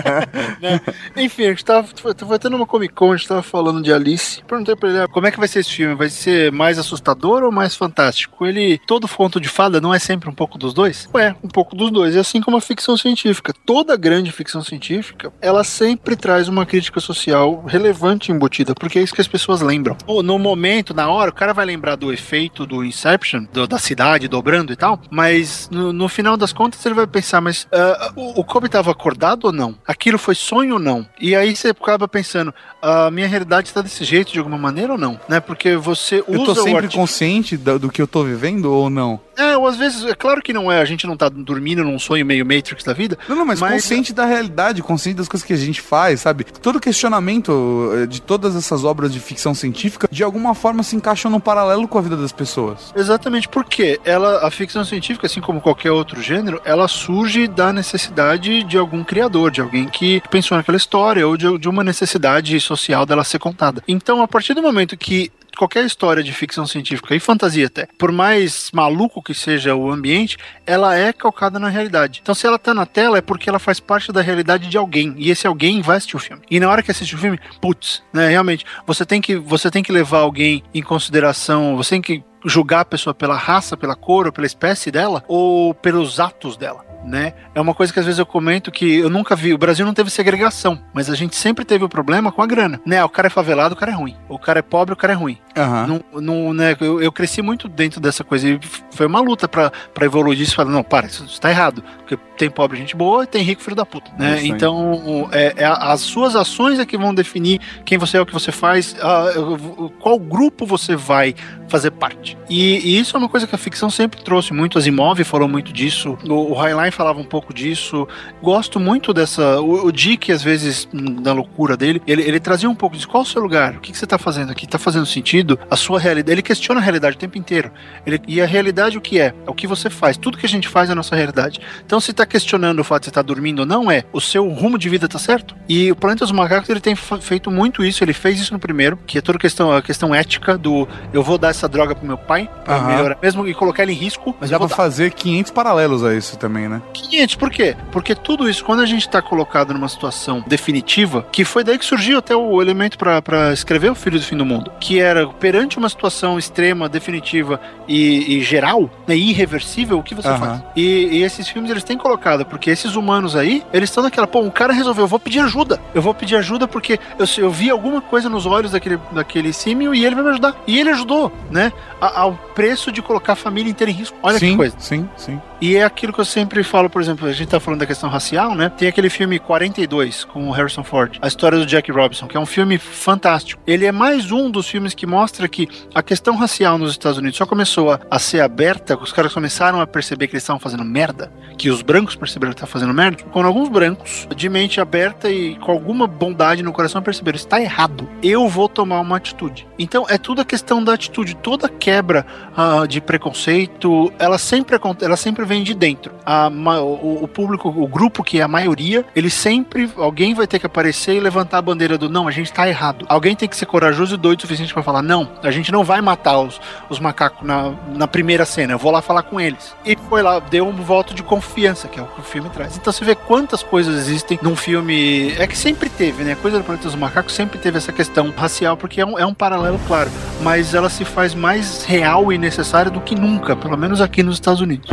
[0.60, 0.80] né?
[1.16, 4.42] Enfim, a gente tava, tava tendo uma Comic Con, a gente tava falando de Alice.
[4.46, 5.94] Perguntei pra ele, ah, como é que vai ser esse filme?
[5.94, 8.46] Vai ser mais assustador ou mais fantástico?
[8.46, 11.08] Ele, todo conto de fada não é sempre um pouco dos dois?
[11.14, 12.14] É, um pouco dos dois.
[12.14, 13.52] E assim como a ficção científica.
[13.64, 19.14] Toda grande ficção científica, ela sempre traz uma crítica social relevante embutida, porque é isso
[19.14, 19.73] que as pessoas lembram.
[19.82, 23.78] Pô, No momento, na hora, o cara vai lembrar do efeito do Inception, do- da
[23.78, 28.12] cidade dobrando e tal, mas no, no final das contas ele vai pensar, mas ah,
[28.16, 29.74] o, o Kobe estava acordado ou não?
[29.86, 31.06] Aquilo foi sonho ou não?
[31.20, 34.98] E aí você acaba pensando, a minha realidade está desse jeito de alguma maneira ou
[34.98, 35.18] não?
[35.28, 35.40] Né?
[35.40, 38.88] Porque você usa Eu tô o sempre consciente do, do que eu tô vivendo ou
[38.90, 39.20] não?
[39.36, 41.98] É, ou às vezes, é claro que não é, a gente não tá dormindo num
[41.98, 43.18] sonho meio Matrix da vida.
[43.28, 46.44] Não, não, mas, Mas- consciente da realidade, consciente das coisas que a gente faz, sabe?
[46.44, 49.63] Todo questionamento eh, de todas essas obras de ficção científica,
[50.10, 52.92] de alguma forma se encaixam num paralelo com a vida das pessoas.
[52.96, 58.62] Exatamente, porque ela, a ficção científica, assim como qualquer outro gênero, ela surge da necessidade
[58.64, 63.06] de algum criador, de alguém que pensou naquela história ou de, de uma necessidade social
[63.06, 63.82] dela ser contada.
[63.86, 68.12] Então, a partir do momento que qualquer história de ficção científica e fantasia até, por
[68.12, 70.36] mais maluco que seja o ambiente,
[70.66, 72.20] ela é calcada na realidade.
[72.22, 75.14] Então, se ela tá na tela é porque ela faz parte da realidade de alguém
[75.16, 76.42] e esse alguém vai assistir o filme.
[76.50, 79.82] E na hora que assiste o filme, putz, né, realmente, você tem que você tem
[79.82, 84.26] que levar alguém em consideração, você tem que julgar a pessoa pela raça, pela cor
[84.26, 86.93] ou pela espécie dela ou pelos atos dela.
[87.04, 87.34] Né?
[87.54, 89.52] É uma coisa que às vezes eu comento que eu nunca vi.
[89.52, 92.80] O Brasil não teve segregação, mas a gente sempre teve o problema com a grana.
[92.86, 93.04] Né?
[93.04, 94.16] O cara é favelado, o cara é ruim.
[94.28, 95.38] O cara é pobre, o cara é ruim.
[95.86, 98.58] Não, não, né, eu, eu cresci muito dentro dessa coisa e
[98.90, 100.54] foi uma luta pra, pra evoluir disso.
[100.56, 101.84] Falar, não, para, isso, isso tá errado.
[101.98, 104.10] Porque tem pobre gente boa e tem rico filho da puta.
[104.18, 104.38] Né?
[104.38, 104.46] Isso.
[104.48, 108.26] Então, é, é a- as suas ações é que vão definir quem você é, o
[108.26, 108.96] que você faz,
[109.34, 111.34] eu- qual grupo você vai
[111.68, 112.36] fazer parte.
[112.50, 114.76] E, e isso é uma coisa que a ficção sempre trouxe muito.
[114.78, 116.18] As Imóveis falou muito disso.
[116.28, 118.06] O, o Highline falava um pouco disso.
[118.42, 119.60] Gosto muito dessa.
[119.60, 123.08] O, o Dick, às vezes, na loucura dele, ele, ele trazia um pouco disso.
[123.08, 123.76] Qual o seu lugar?
[123.76, 124.66] O que, que você tá fazendo aqui?
[124.66, 125.58] Tá fazendo sentido?
[125.70, 126.32] A sua realidade.
[126.32, 127.70] Ele questiona a realidade o tempo inteiro.
[128.06, 129.34] Ele, e a realidade o que é?
[129.46, 130.16] É o que você faz.
[130.16, 131.60] Tudo que a gente faz é a nossa realidade.
[131.84, 134.48] Então, se tá questionando o fato de você estar dormindo ou não, é o seu
[134.48, 135.54] rumo de vida tá certo?
[135.68, 138.02] E o Planeta dos Macacos ele tem feito muito isso.
[138.02, 141.22] Ele fez isso no primeiro, que é toda a questão, a questão ética do eu
[141.22, 142.86] vou dar essa droga pro meu pai, pra Aham.
[142.88, 144.34] melhorar, mesmo e colocar ele em risco.
[144.40, 146.82] Mas dá pra fazer 500 paralelos a isso também, né?
[146.92, 147.76] 500, por quê?
[147.90, 151.84] Porque tudo isso, quando a gente tá colocado numa situação definitiva, que foi daí que
[151.84, 155.78] surgiu até o elemento pra escrever o Filho do Fim do Mundo, que era perante
[155.78, 160.38] uma situação extrema, definitiva e, e geral, né, irreversível, o que você Aham.
[160.38, 160.62] faz?
[160.76, 164.40] E, e esses filmes eles têm colocado, porque esses humanos aí, eles estão naquela, pô,
[164.40, 165.80] um cara resolveu, eu vou pedir ajuda.
[165.94, 169.94] Eu vou pedir ajuda porque eu, eu vi alguma coisa nos olhos daquele, daquele símio
[169.94, 170.54] e ele vai me ajudar.
[170.66, 171.72] E ele ajudou, né?
[172.00, 174.16] A- ao preço de colocar a família inteira em risco.
[174.22, 174.76] Olha sim, que coisa.
[174.78, 175.40] sim, sim.
[175.64, 178.10] E é aquilo que eu sempre falo, por exemplo, a gente tá falando da questão
[178.10, 178.68] racial, né?
[178.68, 182.40] Tem aquele filme 42 com o Harrison Ford, a história do Jack Robinson, que é
[182.40, 183.62] um filme fantástico.
[183.66, 187.38] Ele é mais um dos filmes que mostra que a questão racial nos Estados Unidos
[187.38, 190.84] só começou a, a ser aberta, os caras começaram a perceber que eles estavam fazendo
[190.84, 195.30] merda, que os brancos perceberam que estavam fazendo merda, quando alguns brancos, de mente aberta
[195.30, 199.66] e com alguma bondade no coração, perceberam, está errado, eu vou tomar uma atitude.
[199.78, 205.16] Então é tudo a questão da atitude, toda quebra ah, de preconceito, ela sempre, ela
[205.16, 206.12] sempre vem de dentro.
[206.24, 210.58] A o, o público, o grupo que é a maioria, ele sempre, alguém vai ter
[210.58, 213.04] que aparecer e levantar a bandeira do não, a gente tá errado.
[213.08, 215.84] Alguém tem que ser corajoso e doido o suficiente para falar, não, a gente não
[215.84, 219.74] vai matar os, os macacos na, na primeira cena, eu vou lá falar com eles.
[219.84, 222.76] E foi lá, deu um voto de confiança, que é o que o filme traz.
[222.76, 225.32] Então você vê quantas coisas existem num filme.
[225.38, 226.36] É que sempre teve, né?
[226.40, 229.34] Coisa do Planeta dos Macacos sempre teve essa questão racial, porque é um, é um
[229.34, 230.10] paralelo, claro.
[230.42, 234.36] Mas ela se faz mais real e necessária do que nunca, pelo menos aqui nos
[234.36, 234.90] Estados Unidos.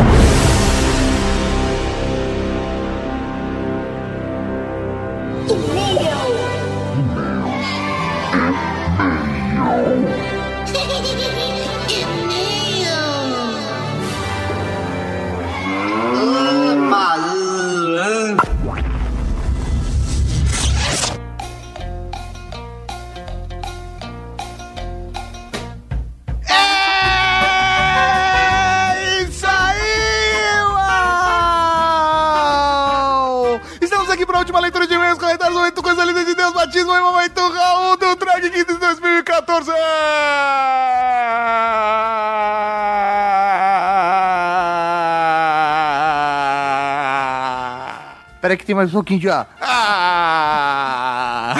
[48.71, 49.45] Tem mais um pouquinho de ó.
[49.59, 51.55] Ah!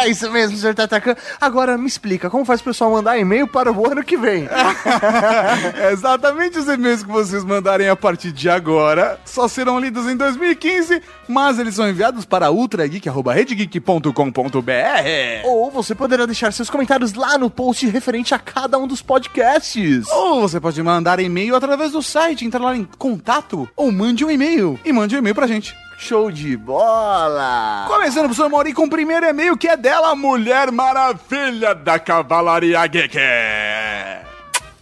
[0.00, 1.14] É isso mesmo, senhor Tatacan.
[1.40, 4.48] Agora me explica, como faz o pessoal mandar e-mail para o ano que vem?
[5.76, 10.16] É Exatamente os e-mails que vocês mandarem a partir de agora só serão lidos em
[10.16, 15.44] 2015, mas eles são enviados para ultrageek.redgeek.com.br.
[15.44, 20.06] Ou você poderá deixar seus comentários lá no post referente a cada um dos podcasts.
[20.10, 24.30] Ou você pode mandar e-mail através do site, entrar lá em contato ou mande um
[24.30, 25.74] e-mail e mande um e-mail pra gente.
[26.02, 27.84] Show de bola!
[27.86, 33.18] Começando, professor Mauri, com o primeiro e-mail que é dela, Mulher Maravilha da Cavalaria Geek.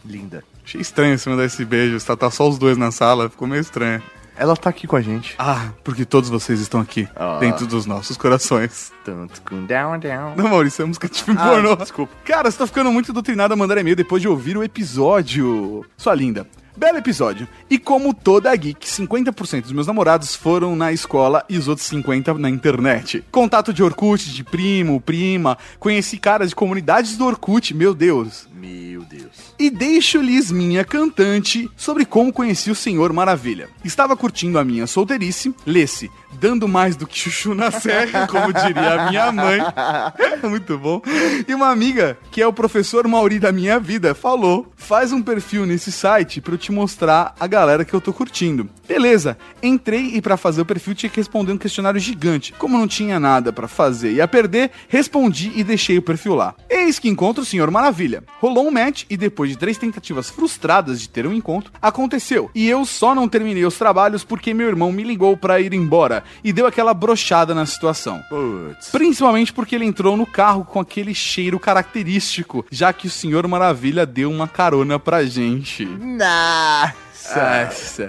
[0.04, 0.44] Linda.
[0.64, 3.60] Achei estranho você mandar esse beijo, tá, tá só os dois na sala, ficou meio
[3.60, 4.00] estranho.
[4.36, 5.34] Ela tá aqui com a gente.
[5.40, 7.38] Ah, porque todos vocês estão aqui, Ah.
[7.40, 8.92] dentro dos nossos corações.
[9.04, 10.34] Tanto com down, down.
[10.36, 11.74] Não, Maurício, é música de filme Ah, pornô.
[11.74, 12.12] desculpa.
[12.24, 15.84] Cara, você tá ficando muito doutrinado a mandar e-mail depois de ouvir o episódio.
[15.96, 16.46] Sua linda.
[16.78, 17.48] Belo episódio.
[17.68, 22.36] E como toda geek, 50% dos meus namorados foram na escola e os outros 50%
[22.36, 23.24] na internet.
[23.32, 25.58] Contato de Orkut, de primo, prima.
[25.80, 28.48] Conheci caras de comunidades do Orkut, meu Deus.
[28.54, 29.47] Meu Deus.
[29.58, 33.68] E deixo-lhes minha cantante sobre como conheci o Senhor Maravilha.
[33.84, 36.08] Estava curtindo a minha solteirice, lê-se,
[36.40, 39.58] dando mais do que chuchu na serra, como diria a minha mãe.
[40.48, 41.02] Muito bom.
[41.46, 45.66] E uma amiga, que é o professor Mauri da minha vida, falou: faz um perfil
[45.66, 48.68] nesse site pra eu te mostrar a galera que eu tô curtindo.
[48.86, 52.52] Beleza, entrei e pra fazer o perfil tinha que responder um questionário gigante.
[52.52, 56.54] Como não tinha nada pra fazer e a perder, respondi e deixei o perfil lá.
[56.70, 58.22] Eis que encontro o Senhor Maravilha.
[58.40, 62.50] Rolou um match e depois de três tentativas frustradas de ter um encontro, aconteceu.
[62.54, 66.24] E eu só não terminei os trabalhos porque meu irmão me ligou pra ir embora
[66.42, 68.22] e deu aquela brochada na situação.
[68.28, 68.88] Putz.
[68.90, 74.04] Principalmente porque ele entrou no carro com aquele cheiro característico, já que o Senhor Maravilha
[74.06, 75.84] deu uma carona pra gente.
[75.84, 77.08] Nossa.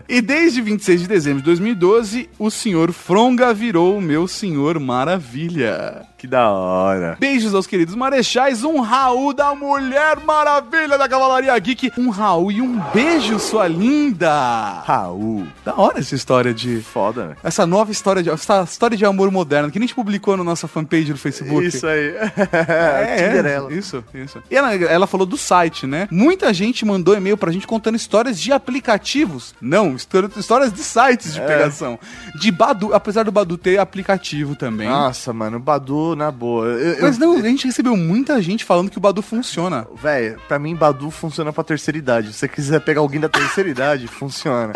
[0.07, 6.05] E desde 26 de dezembro de 2012, o Senhor Fronga virou o meu Senhor Maravilha.
[6.19, 7.15] Que da hora.
[7.17, 12.61] Beijos aos queridos marechais, um Raul da Mulher Maravilha da Cavalaria Geek, um Raul e
[12.61, 14.81] um beijo, sua linda.
[14.85, 15.47] Raul.
[15.63, 16.81] Da hora essa história de...
[16.81, 17.35] Foda, né?
[17.41, 20.67] Essa nova história de, essa história de amor moderno que a gente publicou na nossa
[20.67, 21.65] fanpage do Facebook.
[21.65, 22.13] Isso aí.
[22.51, 23.71] É, Cinderela.
[23.71, 24.43] é, isso, isso.
[24.51, 26.07] E ela, ela falou do site, né?
[26.11, 29.55] Muita gente mandou e-mail pra gente contando histórias de aplicativos.
[29.61, 31.97] Não, história- histórias de sites de pegação.
[32.35, 34.89] De Badu, apesar do Badu ter aplicativo também.
[34.89, 36.65] Nossa, mano, o Badu, na boa.
[36.67, 39.87] Eu, eu- Mas não, a gente recebeu muita gente falando que o Badu funciona.
[40.01, 42.27] Véi, pra mim, Badu funciona pra terceira idade.
[42.33, 44.73] Se você quiser pegar alguém da terceira idade, funciona.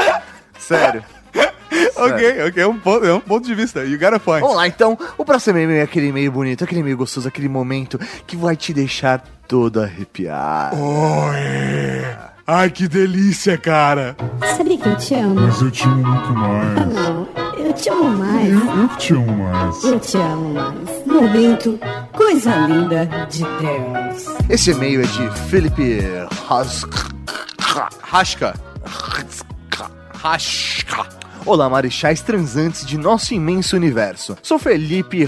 [0.59, 1.03] Sério.
[1.95, 3.84] Ok, ok, é um, ponto, é um ponto de vista.
[3.84, 4.41] You got a point.
[4.41, 4.95] Vamos lá, então.
[5.17, 8.71] O próximo e-mail é aquele e-mail bonito, aquele e-mail gostoso, aquele momento que vai te
[8.73, 10.75] deixar todo arrepiado.
[10.79, 12.05] Oi.
[12.45, 14.15] Ai, que delícia, cara.
[14.55, 15.36] Sabia que eu te amo?
[15.41, 17.42] Mas eu te amo muito mais.
[17.57, 18.49] Eu te amo mais.
[18.49, 19.83] Eu, eu te amo mais.
[19.83, 21.05] Eu te amo mais.
[21.05, 21.79] Momento,
[22.11, 24.25] coisa linda de Deus.
[24.49, 25.99] Esse e-mail é de Felipe
[26.49, 26.87] Hask.
[28.01, 28.53] Rasca.
[30.13, 31.22] Rasca.
[31.45, 34.37] Olá, marechais transantes de nosso imenso universo.
[34.41, 35.27] Sou Felipe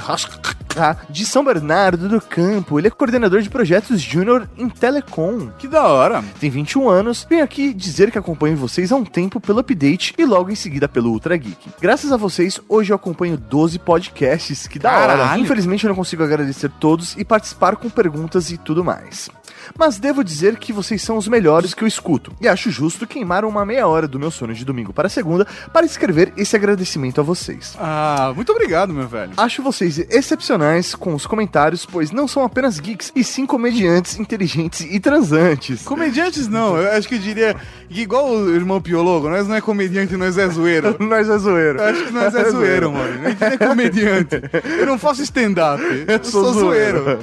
[1.09, 2.79] de São Bernardo do Campo.
[2.79, 5.49] Ele é coordenador de projetos júnior em Telecom.
[5.57, 6.23] Que da hora.
[6.39, 10.25] Tem 21 anos, venho aqui dizer que acompanho vocês há um tempo pelo update e
[10.25, 11.69] logo em seguida pelo Ultra Geek.
[11.81, 15.17] Graças a vocês, hoje eu acompanho 12 podcasts, que da hora.
[15.17, 15.41] Caralho.
[15.41, 19.29] Infelizmente eu não consigo agradecer todos e participar com perguntas e tudo mais.
[19.77, 22.31] Mas devo dizer que vocês são os melhores que eu escuto.
[22.39, 25.85] E acho justo queimar uma meia hora do meu sono de domingo para segunda para
[25.85, 26.04] escrever
[26.37, 27.75] esse agradecimento a vocês.
[27.79, 29.31] Ah, muito obrigado, meu velho.
[29.37, 34.81] Acho vocês excepcionais com os comentários, pois não são apenas geeks, e sim comediantes inteligentes
[34.81, 35.83] e transantes.
[35.83, 37.55] Comediantes não, eu acho que eu diria
[37.89, 40.95] que igual o irmão Piologo, nós não é comediante, nós é zoeiro.
[41.05, 41.79] Nós é zoeiro.
[41.79, 43.25] Eu acho que nós é zoeiro, mano.
[43.25, 44.41] A gente não é comediante.
[44.79, 45.81] Eu não faço stand-up.
[46.07, 47.19] Eu sou zoeiro.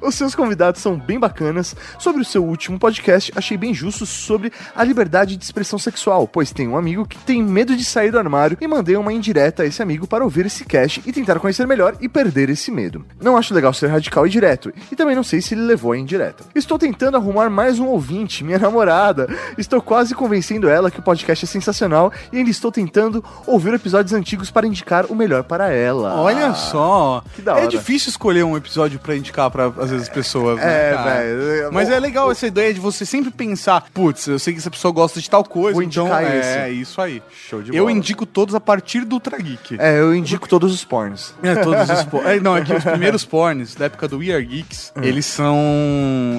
[0.00, 1.74] Os seus convidados são bem bacanas.
[1.98, 6.52] Sobre o seu último podcast, achei bem justo sobre a liberdade de expressão sexual, pois
[6.52, 9.66] tem um amigo que tem medo de sair do armário e mandei uma indireta a
[9.66, 13.04] esse amigo para ouvir esse cast e tentar conhecer melhor e perder esse medo.
[13.20, 15.98] Não acho legal ser radical e direto, e também não sei se ele levou a
[15.98, 16.44] indireta.
[16.54, 19.28] Estou tentando arrumar mais um ouvinte, minha namorada.
[19.58, 24.12] Estou quase convencendo ela que o podcast é sensacional e ainda estou tentando ouvir episódios
[24.12, 26.20] antigos para indicar o melhor para ela.
[26.20, 27.22] Olha só.
[27.34, 27.68] Que da É hora.
[27.68, 31.72] difícil escolher um episódio pra indicar pra, às vezes, pessoas, né, É, velho.
[31.72, 34.92] Mas é legal essa ideia de você sempre pensar, putz, eu sei que essa pessoa
[34.92, 36.80] gosta de tal coisa, Vou então indicar é esse.
[36.80, 37.22] isso aí.
[37.48, 37.92] Show de Eu bola.
[38.14, 39.76] Indico todos a partir do Ultra Geek.
[39.78, 41.34] É, eu indico todos os pornos.
[41.42, 44.32] É, todos os po- é, Não, é que os primeiros porns da época do We
[44.32, 45.56] Are Geeks, eles são.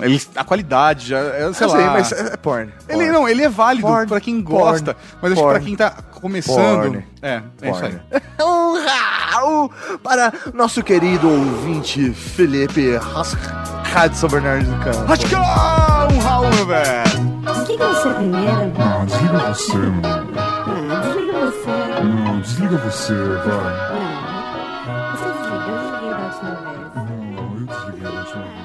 [0.02, 1.20] Eles, a qualidade já.
[1.20, 1.78] é, Sei Eu lá.
[1.78, 2.72] sei, mas é é porn.
[2.88, 3.12] Ele, Porn.
[3.12, 5.66] não, ele é válido Porn, pra quem porn, gosta, mas acho que pra porn.
[5.66, 6.82] quem tá começando.
[6.94, 7.06] Porn.
[7.22, 8.00] É, é isso aí.
[8.42, 9.72] Um Raul
[10.04, 15.18] para nosso querido ouvinte Felipe Hudson Bernardo do Campo.
[15.28, 17.36] Que é um Raul, meu velho.
[17.46, 18.74] Desliga você primeiro.
[18.78, 20.45] Ah, desliga você, mano.
[20.66, 21.70] Desliga você.
[22.03, 23.76] Não, desliga você, vai.
[25.11, 26.95] Você desliga, eu desliguei da última vez.
[26.95, 28.55] Não, eu desliguei da última vez.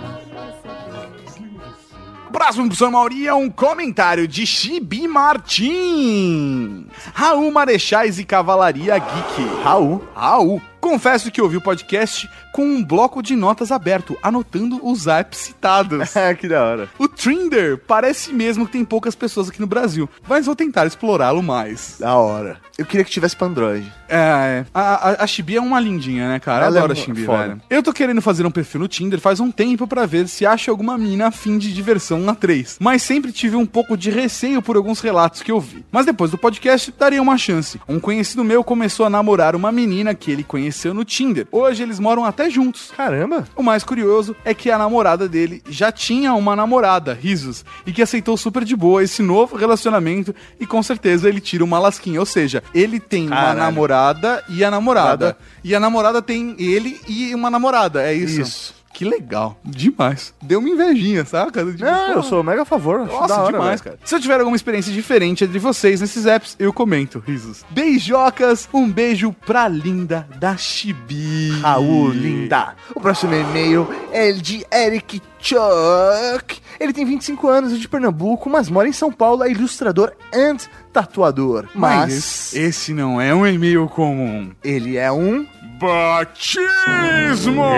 [2.32, 6.86] Próximo professor Mauri é um comentário de Chibi Martim.
[7.12, 9.62] Raul Marechais e Cavalaria Geek.
[9.62, 10.02] Raul.
[10.14, 10.62] Raul.
[10.80, 16.16] Confesso que ouvi o podcast com um bloco de notas aberto, anotando os apps citados.
[16.16, 16.88] É, que da hora.
[16.98, 21.42] O Trinder parece mesmo que tem poucas pessoas aqui no Brasil, mas vou tentar explorá-lo
[21.42, 21.96] mais.
[22.00, 22.58] Da hora.
[22.78, 23.86] Eu queria que tivesse pra Android.
[24.08, 24.66] É, é.
[24.72, 26.64] A, a, a Chibi é uma lindinha, né, cara?
[26.66, 27.38] Ela é adoro a mo- Chibi, foda.
[27.48, 27.62] velho.
[27.68, 30.70] Eu tô querendo fazer um perfil no Tinder faz um tempo pra ver se acho
[30.70, 32.78] alguma mina afim de diversão na 3.
[32.80, 35.84] Mas sempre tive um pouco de receio por alguns relatos que eu vi.
[35.92, 37.78] Mas depois do podcast, daria uma chance.
[37.86, 41.46] Um conhecido meu começou a namorar uma menina que ele conheceu no Tinder.
[41.50, 42.92] Hoje eles moram até juntos.
[42.96, 43.44] Caramba.
[43.56, 48.00] O mais curioso é que a namorada dele já tinha uma namorada, risos, e que
[48.00, 52.20] aceitou super de boa esse novo relacionamento e com certeza ele tira uma lasquinha.
[52.20, 53.58] Ou seja, ele tem uma Caralho.
[53.58, 55.26] namorada e a namorada.
[55.26, 55.38] Nada.
[55.64, 58.40] E a namorada tem ele e uma namorada, é isso?
[58.40, 58.79] Isso.
[58.92, 59.58] Que legal.
[59.64, 60.34] Demais.
[60.42, 61.64] Deu uma invejinha, saca?
[61.64, 63.00] Tipo, Não, pô, eu sou mega a favor.
[63.02, 63.96] acho nossa, hora, demais, velho.
[63.96, 63.98] cara.
[64.04, 67.22] Se eu tiver alguma experiência diferente entre vocês nesses apps, eu comento.
[67.26, 67.64] Risos.
[67.70, 71.50] Beijocas, um beijo pra linda da Chibi.
[71.62, 72.74] Raul, linda.
[72.94, 76.60] O próximo e-mail é de Eric Chuck.
[76.78, 80.56] Ele tem 25 anos, é de Pernambuco, mas mora em São Paulo, é ilustrador and
[80.92, 81.66] tatuador.
[81.74, 84.50] Mas Mas esse não é um e-mail comum.
[84.64, 85.46] ele é um
[85.80, 87.72] Batismo!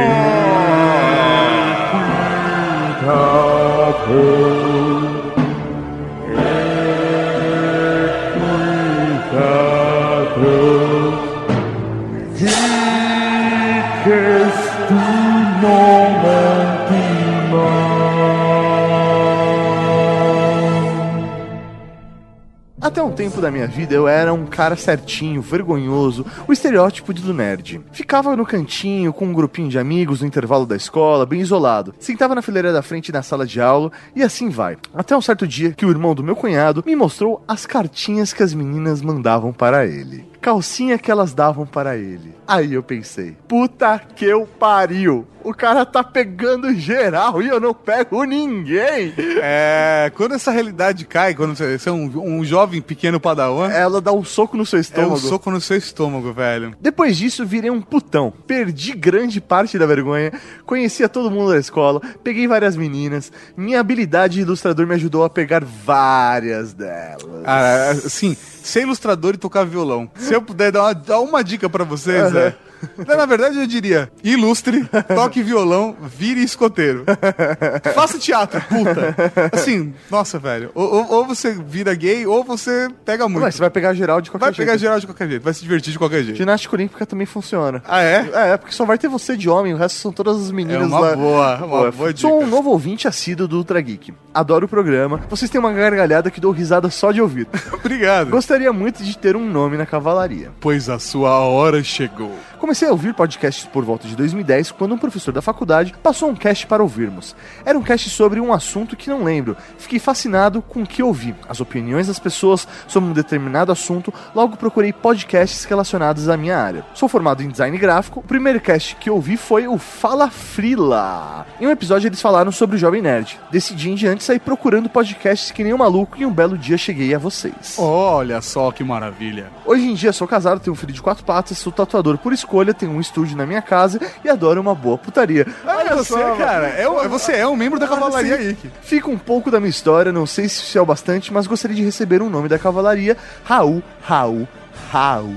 [22.83, 27.33] Até um tempo da minha vida eu era um cara certinho, vergonhoso, o estereótipo do
[27.33, 27.81] nerd.
[27.93, 31.95] Ficava no cantinho com um grupinho de amigos no intervalo da escola, bem isolado.
[32.01, 34.77] Sentava na fileira da frente na sala de aula e assim vai.
[34.93, 38.43] Até um certo dia que o irmão do meu cunhado me mostrou as cartinhas que
[38.43, 40.32] as meninas mandavam para ele.
[40.43, 42.35] Calcinha que elas davam para ele.
[42.49, 45.25] Aí eu pensei, puta que eu pariu.
[45.45, 49.13] O cara tá pegando geral e eu não pego ninguém.
[49.45, 54.01] É, quando essa realidade cai, quando você, você é um, um jovem pequeno padawan, Ela
[54.01, 55.15] dá um soco no seu é estômago.
[55.15, 56.75] um soco no seu estômago, velho.
[56.81, 58.33] Depois disso, virei um putão.
[58.47, 60.33] Perdi grande parte da vergonha,
[60.65, 63.33] conhecia todo mundo da escola, peguei várias meninas.
[63.57, 67.43] Minha habilidade de ilustrador me ajudou a pegar várias delas.
[67.45, 70.09] Ah, assim, ser ilustrador e tocar violão.
[70.33, 72.57] Se eu puder dar uma, dar uma dica pra vocês, é.
[73.07, 77.05] Na verdade, eu diria: ilustre, toque violão, vire escoteiro.
[77.95, 79.15] Faça teatro, puta.
[79.53, 80.71] Assim, nossa, velho.
[80.75, 83.43] Ou, ou- você vira gay, ou você pega muito.
[83.43, 84.67] Mas você vai pegar geral de qualquer Vai jeito.
[84.67, 86.37] pegar geral de qualquer jeito, vai se divertir de qualquer jeito.
[86.37, 87.83] Ginástica olímpica também funciona.
[87.87, 88.29] Ah, é?
[88.53, 90.87] É, porque só vai ter você de homem, o resto são todas as meninas É
[90.87, 91.17] uma lá.
[91.17, 92.29] boa, uma boa Sou dica.
[92.29, 94.13] um novo ouvinte assíduo do Ultra Geek.
[94.35, 95.21] Adoro o programa.
[95.31, 97.47] Vocês têm uma gargalhada que dou risada só de ouvir.
[97.73, 98.31] Obrigado.
[98.31, 100.51] Gostaria muito de ter um nome na cavalaria.
[100.61, 102.33] Pois a sua hora chegou.
[102.73, 106.35] Comecei a ouvir podcasts por volta de 2010, quando um professor da faculdade passou um
[106.35, 107.37] cast para ouvirmos.
[107.67, 109.55] Era um cast sobre um assunto que não lembro.
[109.77, 114.57] Fiquei fascinado com o que ouvi, as opiniões das pessoas sobre um determinado assunto, logo
[114.57, 116.83] procurei podcasts relacionados à minha área.
[116.95, 121.47] Sou formado em design gráfico, o primeiro cast que ouvi foi o Fala Frila.
[121.61, 123.39] Em um episódio eles falaram sobre o Jovem Nerd.
[123.51, 127.15] Decidi em diante sair procurando podcasts que nem um maluco e um belo dia cheguei
[127.15, 127.77] a vocês.
[127.77, 129.51] Olha só que maravilha.
[129.67, 132.62] Hoje em dia sou casado, tenho um filho de quatro patas, sou tatuador por escolha,
[132.73, 135.47] tenho um estúdio na minha casa e adoro uma boa putaria.
[135.67, 136.69] Olha você, só, cara.
[136.69, 138.43] É, um- você é um membro da Cavalaria Sim.
[138.49, 138.71] Geek.
[138.83, 141.77] Fica um pouco da minha história, não sei se isso é o bastante, mas gostaria
[141.77, 143.17] de receber um nome da cavalaria.
[143.45, 144.47] Raul, Raul,
[144.93, 145.35] Raul.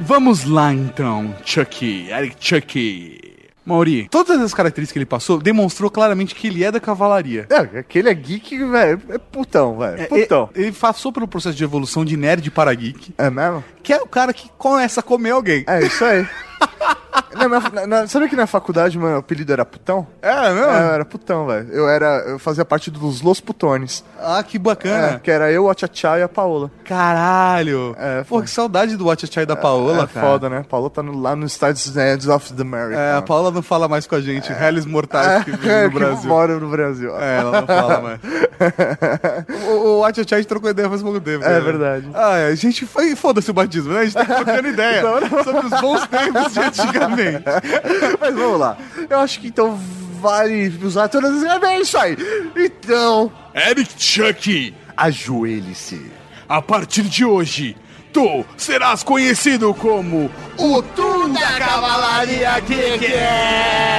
[0.00, 3.17] Vamos lá então, Chucky, Eric Chucky.
[3.68, 7.46] Mauri, todas as características que ele passou demonstrou claramente que ele é da cavalaria.
[7.50, 10.48] É, aquele é geek, velho, é putão, velho, putão.
[10.54, 13.62] Ele, ele passou pelo processo de evolução de nerd para geek, É mesmo?
[13.82, 15.64] que é o cara que começa a comer alguém.
[15.66, 16.26] É isso aí.
[17.36, 20.06] Minha- na- na- sabe que na faculdade meu apelido era putão?
[20.20, 20.70] É, não?
[20.70, 21.68] É, eu era putão, velho.
[21.70, 22.06] Eu era.
[22.26, 24.02] Eu fazia parte dos Los Putones.
[24.20, 25.14] Ah, que bacana.
[25.14, 26.68] É, que era eu, a Tchá e a Paola.
[26.84, 27.94] Caralho.
[27.98, 30.26] É, Pô, que saudade do Watch Chai da Paola, é cara.
[30.26, 30.64] foda, né?
[30.68, 32.98] Paola tá no- lá nos Estados Unidos of the America.
[32.98, 34.52] É, a Paola não fala mais com a gente.
[34.52, 36.28] Réis mortais que vivem É, no que Brasil.
[36.28, 37.16] mora no Brasil.
[37.18, 38.20] É, ela não fala mais.
[39.68, 41.44] o o Chai trocou ideia faz pouco tempo.
[41.44, 41.60] É né?
[41.60, 42.08] verdade.
[42.14, 43.14] Ah, é, a gente foi.
[43.14, 44.00] Foda-se o batismo, né?
[44.00, 45.02] A gente tá trocando ideia
[45.44, 47.44] sobre os bons tempos de antigamente.
[48.20, 48.76] Mas vamos lá.
[49.08, 49.78] Eu acho que então
[50.20, 51.62] vale usar todas as.
[51.62, 52.16] É isso aí.
[52.56, 56.10] Então, Eric Chuck, ajoelhe-se.
[56.48, 57.76] a partir de hoje,
[58.12, 62.58] tu serás conhecido como o Tu da Cavalaria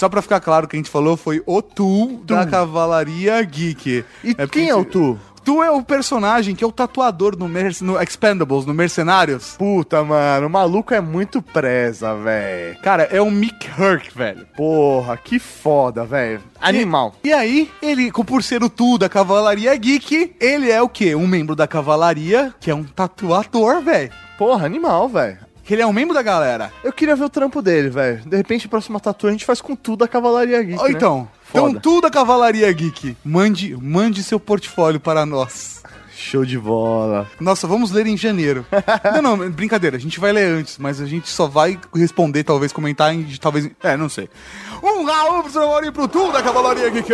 [0.00, 4.02] Só pra ficar claro, o que a gente falou foi o Tu, da Cavalaria Geek.
[4.24, 5.18] E porque quem é o Tu?
[5.50, 9.56] Tu é o personagem que é o tatuador no, Merc- no Expendables, no Mercenários.
[9.58, 12.78] Puta, mano, o maluco é muito presa, velho.
[12.82, 14.46] Cara, é o Mick Herc, velho.
[14.56, 16.40] Porra, que foda, velho.
[16.60, 17.16] Animal.
[17.24, 21.16] E aí, ele, por ser o Tu da Cavalaria Geek, ele é o quê?
[21.16, 24.12] Um membro da Cavalaria, que é um tatuador, velho.
[24.38, 25.38] Porra, animal, velho.
[25.64, 26.72] Que ele é um membro da galera.
[26.84, 28.22] Eu queria ver o trampo dele, velho.
[28.24, 30.78] De repente, a próxima tatu a gente faz com tudo a Cavalaria Geek.
[30.80, 30.92] Ó, né?
[30.92, 31.70] então, Foda.
[31.70, 35.80] então Tu da Cavalaria Geek, mande, mande seu portfólio para nós.
[36.14, 37.26] Show de bola.
[37.40, 38.64] Nossa, vamos ler em janeiro.
[39.22, 42.72] não, não, brincadeira, a gente vai ler antes, mas a gente só vai responder, talvez,
[42.72, 43.24] comentar em.
[43.40, 43.70] Talvez.
[43.82, 44.28] É, não sei.
[44.82, 47.10] Um Raul pro seu e pro Tu da Cavalaria Geek.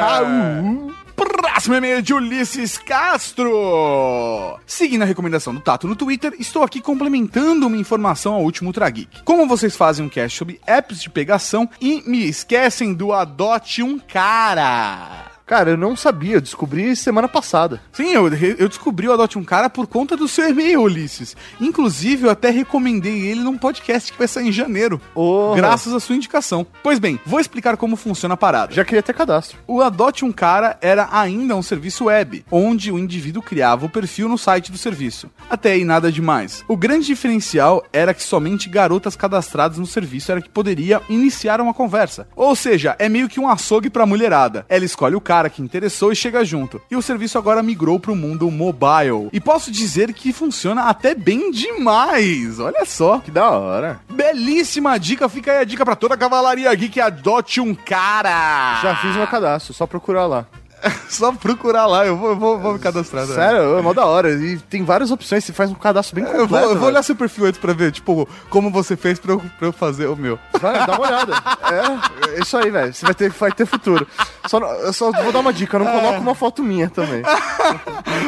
[0.00, 0.92] Raul.
[1.20, 4.58] Próximo e-mail de Ulisses Castro.
[4.66, 8.88] Seguindo a recomendação do Tato no Twitter, estou aqui complementando uma informação ao último Ultra
[8.88, 9.22] Geek.
[9.22, 13.98] Como vocês fazem um cast sobre apps de pegação e me esquecem do Adote um
[13.98, 15.29] Cara.
[15.50, 17.80] Cara, eu não sabia, eu descobri semana passada.
[17.90, 21.36] Sim, eu, eu descobri o Adote um Cara por conta do seu e-mail, Ulisses.
[21.60, 25.00] Inclusive, eu até recomendei ele num podcast que vai sair em janeiro.
[25.12, 25.56] Porra.
[25.56, 26.64] Graças à sua indicação.
[26.84, 28.72] Pois bem, vou explicar como funciona a parada.
[28.72, 29.58] Já queria ter cadastro.
[29.66, 34.28] O Adote um Cara era ainda um serviço web, onde o indivíduo criava o perfil
[34.28, 35.28] no site do serviço.
[35.50, 36.64] Até aí nada demais.
[36.68, 41.74] O grande diferencial era que somente garotas cadastradas no serviço era que poderia iniciar uma
[41.74, 42.28] conversa.
[42.36, 44.64] Ou seja, é meio que um açougue pra mulherada.
[44.68, 46.82] Ela escolhe o cara que interessou e chega junto.
[46.90, 49.28] E o serviço agora migrou pro mundo mobile.
[49.32, 52.58] E posso dizer que funciona até bem demais.
[52.58, 53.20] Olha só.
[53.20, 54.00] Que da hora.
[54.10, 58.80] Belíssima dica, fica aí a dica pra toda a cavalaria geek, adote um cara.
[58.82, 60.46] Já fiz meu cadastro, só procurar lá.
[61.08, 63.26] Só procurar lá, eu vou, vou, vou me cadastrar.
[63.26, 63.34] né?
[63.34, 64.30] Sério, é mó da hora.
[64.32, 66.42] E tem várias opções, você faz um cadastro bem completo.
[66.42, 69.32] Eu vou, eu vou olhar seu perfil antes pra ver, tipo, como você fez pra
[69.32, 70.38] eu, pra eu fazer o meu.
[70.60, 71.34] Vai, dá uma olhada.
[71.70, 72.92] É, é isso aí, velho.
[72.92, 74.04] Você vai ter, vai ter futuro.
[74.48, 77.22] Só, eu só vou dar uma dica, não coloco uma foto minha também.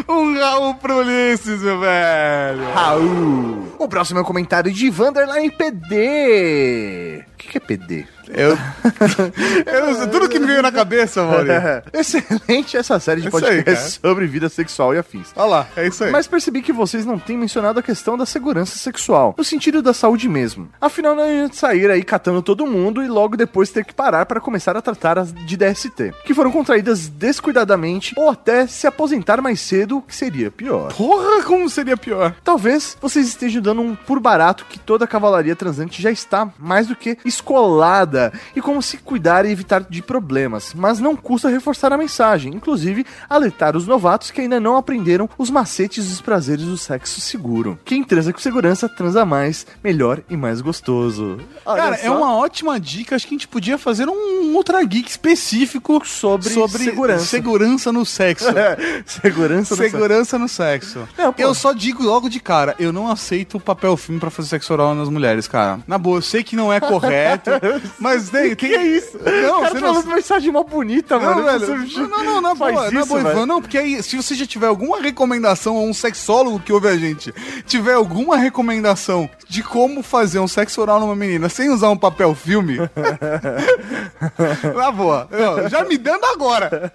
[0.09, 2.73] Um Raul pro Ulisses, meu velho.
[2.73, 3.75] Raul.
[3.79, 7.25] O próximo é o comentário de Vanderline PD.
[7.33, 8.07] O que, que é PD?
[8.35, 8.57] Eu,
[10.01, 11.53] eu tudo que me veio na cabeça, Maurício.
[11.53, 11.83] É.
[11.93, 15.29] Excelente essa série de aí, podcasts sobre vida sexual e afins.
[15.37, 16.11] Olha lá, é isso aí.
[16.11, 19.93] Mas percebi que vocês não têm mencionado a questão da segurança sexual, no sentido da
[19.93, 20.69] saúde mesmo.
[20.81, 24.41] Afinal, não adianta sair aí catando todo mundo e logo depois ter que parar para
[24.41, 29.61] começar a tratar as de DST, que foram contraídas descuidadamente ou até se aposentar mais
[29.61, 30.93] cedo, que seria pior.
[30.95, 32.35] Porra, como seria pior?
[32.43, 36.87] Talvez vocês estejam dando um por barato que toda a cavalaria transante já está mais
[36.87, 38.22] do que escolada
[38.55, 43.07] e como se cuidar e evitar de problemas, mas não custa reforçar a mensagem, inclusive
[43.29, 47.79] alertar os novatos que ainda não aprenderam os macetes dos prazeres do sexo seguro.
[47.85, 51.39] Quem transa com segurança transa mais, melhor e mais gostoso.
[51.65, 52.17] Olha Cara, é só.
[52.17, 53.17] uma ótima dica.
[53.17, 57.25] Acho que a gente podia fazer um Ultra Geek específico Sobre segurança.
[57.25, 58.47] segurança no sexo.
[59.07, 61.09] segurança no Segurança no sexo.
[61.17, 64.73] Não, eu só digo logo de cara, eu não aceito papel filme pra fazer sexo
[64.73, 65.81] oral nas mulheres, cara.
[65.87, 67.51] Na boa, eu sei que não é correto,
[68.03, 68.57] mas tem, tem...
[68.57, 69.19] Que é isso?
[69.19, 70.15] Não, o cara você tá falando não...
[70.17, 71.45] mensagem mó bonita, Não, mano.
[71.45, 73.33] velho, não, não, não, na faz boa, na isso, boa, velho.
[73.37, 76.89] Ivan, não, porque aí, se você já tiver alguma recomendação, ou um sexólogo que ouve
[76.89, 77.33] a gente,
[77.67, 82.35] tiver alguma recomendação de como fazer um sexo oral numa menina sem usar um papel
[82.35, 82.79] filme,
[84.75, 86.91] na boa, eu- já me dando agora,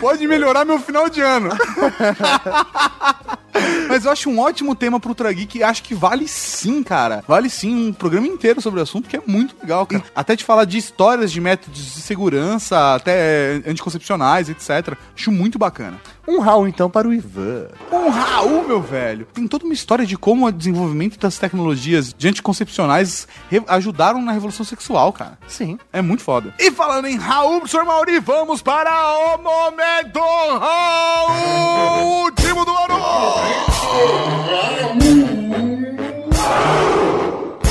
[0.00, 1.50] pode melhorar meu final de ano.
[3.88, 7.22] Mas eu acho um ótimo tema pro Ultra Geek e acho que vale sim, cara.
[7.28, 10.02] Vale sim um programa inteiro sobre o assunto, que é muito legal, cara.
[10.14, 14.96] Até de falar de histórias de métodos de segurança, até eh, anticoncepcionais, etc.
[15.16, 16.00] Acho muito bacana.
[16.26, 17.68] Um Raul então para o Ivan.
[17.92, 19.26] Um Raul, meu velho.
[19.32, 23.28] Tem toda uma história de como o desenvolvimento das tecnologias de anticoncepcionais
[23.68, 25.38] ajudaram na revolução sexual, cara.
[25.46, 25.78] Sim.
[25.92, 26.54] É muito foda.
[26.58, 28.90] E falando em Raul, professor Mauri, vamos para
[29.34, 30.18] o momento
[30.58, 32.94] Raul, último do ano.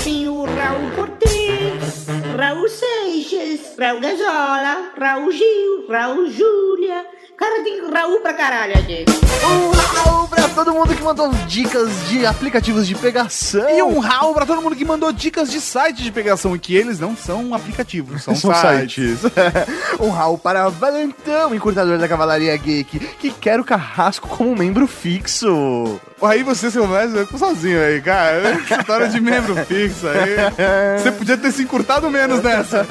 [0.04, 2.06] Tem o Raul Cortez,
[2.38, 7.06] Raul Seixas, Raul Gazola, Raul Gil, Raul Júlia.
[7.38, 9.06] Cara, tem Raul pra caralho aqui.
[9.44, 13.68] Um Raul para todo mundo que mandou dicas de aplicativos de pegação.
[13.70, 16.76] E um Raul pra todo mundo que mandou dicas de site de pegação e que
[16.76, 19.20] eles não são aplicativos, são, São sites.
[19.20, 19.32] sites.
[20.00, 26.00] um Raul para Valentão, encurtador da Cavalaria Geek, que quer o carrasco como membro fixo.
[26.26, 28.54] Aí você se começa sozinho aí, cara.
[28.80, 30.98] História de membro fixo aí.
[30.98, 32.86] Você podia ter se encurtado menos nessa.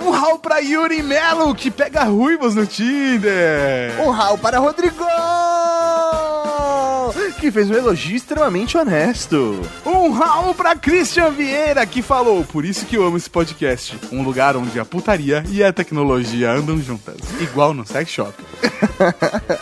[0.00, 4.00] Um Raul pra Yuri Melo, que pega ruivas no Tinder.
[4.00, 5.04] Um Raul para Rodrigo,
[7.44, 9.60] que fez um elogio extremamente honesto.
[9.84, 13.98] Um Raul pra Christian Vieira, que falou: Por isso que eu amo esse podcast.
[14.10, 17.16] Um lugar onde a putaria e a tecnologia andam juntas.
[17.40, 18.32] Igual no sex shop.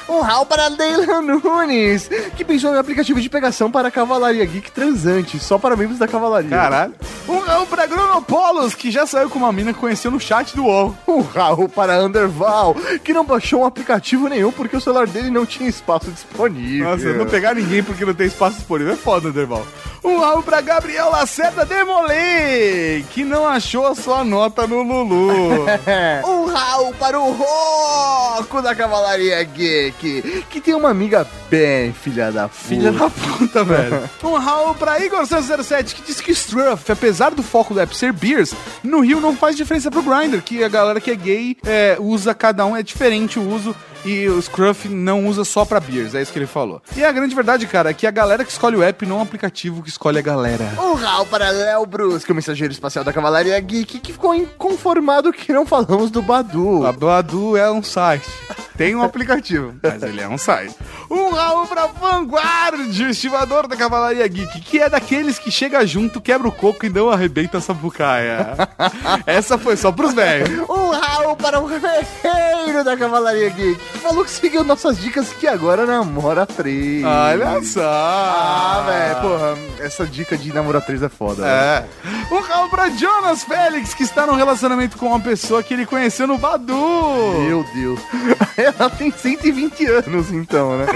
[0.09, 4.45] Um Raul para Leila Nunes, que pensou em um aplicativo de pegação para a Cavalaria
[4.45, 6.51] Geek Transante, só para membros da Cavalaria.
[6.51, 6.95] Caralho.
[7.27, 10.65] Um Raul pra Gronopolos, que já saiu com uma mina que conheceu no chat do
[10.65, 10.95] UOL.
[11.09, 15.47] Um Raul para Underval, que não baixou um aplicativo nenhum porque o celular dele não
[15.47, 16.91] tinha espaço disponível.
[16.91, 19.65] Nossa, não pegar ninguém porque não tem espaço disponível é foda, Derval.
[20.05, 25.65] Um Raul pra Gabriel Lacerda Demolei, que não achou a sua nota no Lulu.
[26.27, 32.49] um Raul para o Roco da Cavalaria Geek, que tem uma amiga bem filha da
[32.49, 32.65] puta.
[32.65, 34.11] Filha da puta, velho.
[34.25, 38.13] Um Raul pra Igor 007, que diz que Struff, apesar do foco do app ser
[38.13, 41.97] beers, no Rio não faz diferença pro Grindr, que a galera que é gay é,
[42.01, 43.73] usa cada um, é diferente o uso.
[44.05, 46.83] E o Scruff não usa só pra beers, é isso que ele falou.
[46.97, 49.19] E a grande verdade, cara, é que a galera que escolhe o app não é
[49.21, 50.73] um aplicativo que escolhe a galera.
[50.79, 55.53] Um Raul para Léo Brusque, o mensageiro espacial da Cavalaria Geek, que ficou inconformado que
[55.53, 56.85] não falamos do Badu.
[56.87, 58.29] A Badu é um site.
[58.77, 60.75] Tem um aplicativo, mas ele é um site.
[61.13, 66.23] Um Raul pra Vanguard, o estivador da Cavalaria Geek, que é daqueles que chega junto,
[66.23, 68.57] quebra o coco e não arrebenta a sapucaia.
[69.27, 70.67] Essa foi só pros velhos.
[70.71, 75.87] Um Raul para o guerreiro da Cavalaria Geek, falou que seguiu nossas dicas que agora
[75.87, 77.05] namora três.
[77.05, 77.81] Olha só.
[77.85, 81.47] Ah, velho, porra, essa dica de namora três é foda.
[81.47, 81.85] É.
[82.31, 86.27] Um Raul pra Jonas Félix, que está num relacionamento com uma pessoa que ele conheceu
[86.27, 86.75] no Badu.
[86.75, 88.01] Meu Deus.
[88.57, 90.87] Ela tem 120 anos, então, né?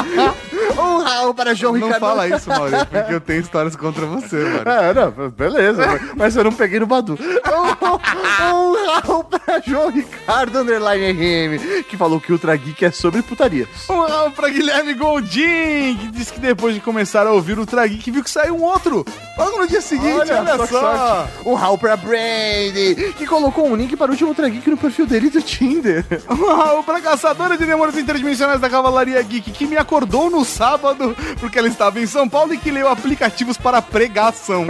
[0.78, 2.00] um Raul para João Não Ricardo.
[2.00, 4.62] fala isso, Maurício, porque eu tenho histórias contra você, mano.
[4.70, 5.82] É, não, beleza,
[6.16, 7.18] mas- eu não peguei no Badu.
[7.56, 13.22] Um, um Raul pra João Ricardo Underline RM, que falou que Ultra Geek é sobre
[13.22, 13.68] putaria.
[13.88, 18.10] Um Raul pra Guilherme Goldin, que disse que depois de começar a ouvir o Trageek,
[18.10, 19.04] viu que saiu um outro.
[19.38, 20.80] Logo no dia seguinte, olha, que só.
[20.80, 21.32] sorte.
[21.44, 25.06] Um Raul pra Brandy, que colocou um link para o último Ultra Geek no perfil
[25.06, 26.04] dele do Tinder.
[26.28, 31.16] Um Raul pra caçadora de demônios interdimensionais da Cavalaria Geek, que me acordou no sábado
[31.40, 34.66] porque ela estava em São Paulo e que leu aplicativos para pregação.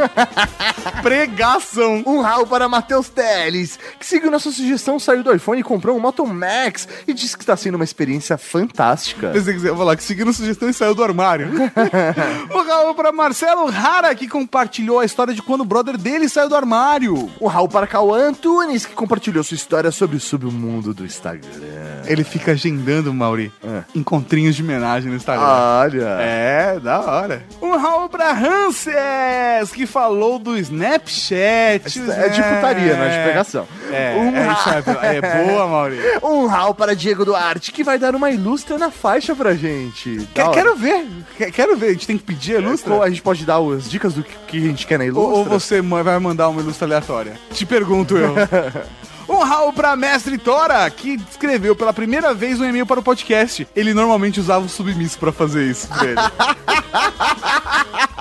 [1.02, 2.02] pregação.
[2.06, 6.00] Um Raul para Matheus Teles, que seguiu nossa sugestão, saiu do iPhone e comprou um
[6.00, 9.30] Moto Max e disse que está sendo uma experiência fantástica.
[9.30, 11.48] Pensei que você ia falar que seguindo sugestão e saiu do armário.
[12.50, 16.48] um Raul pra Marcelo Rara, que compartilhou a história de quando o brother dele saiu
[16.48, 17.30] do armário.
[17.40, 21.95] Um Raul para Cauã Antunes, que compartilhou sua história sobre o submundo do Instagram.
[22.06, 23.52] Ele fica agendando, Mauri,
[23.94, 25.44] encontrinhos de homenagem no Instagram.
[25.46, 26.16] Olha.
[26.20, 27.42] É, da hora.
[27.60, 32.00] Um Raul pra Hanses, que falou do Snapchat.
[32.10, 33.66] É de putaria, não é de pegação.
[33.92, 34.68] É, Um é, isso
[35.02, 35.96] é, é boa, Mauri.
[36.22, 40.26] Um Raul para Diego Duarte, que vai dar uma ilustra na faixa pra gente.
[40.34, 41.06] Que- quero ver,
[41.36, 41.86] que- quero ver.
[41.86, 42.92] A gente tem que pedir a ilustra?
[42.94, 45.32] Ou a gente pode dar as dicas do que que a gente quer na ilustra?
[45.32, 47.32] Ou, ou você vai mandar uma ilustra aleatória?
[47.52, 48.34] Te pergunto eu.
[49.28, 53.66] Um Raul pra Mestre Tora, que escreveu pela primeira vez um e-mail para o podcast.
[53.74, 56.16] Ele normalmente usava o submisso pra fazer isso ele.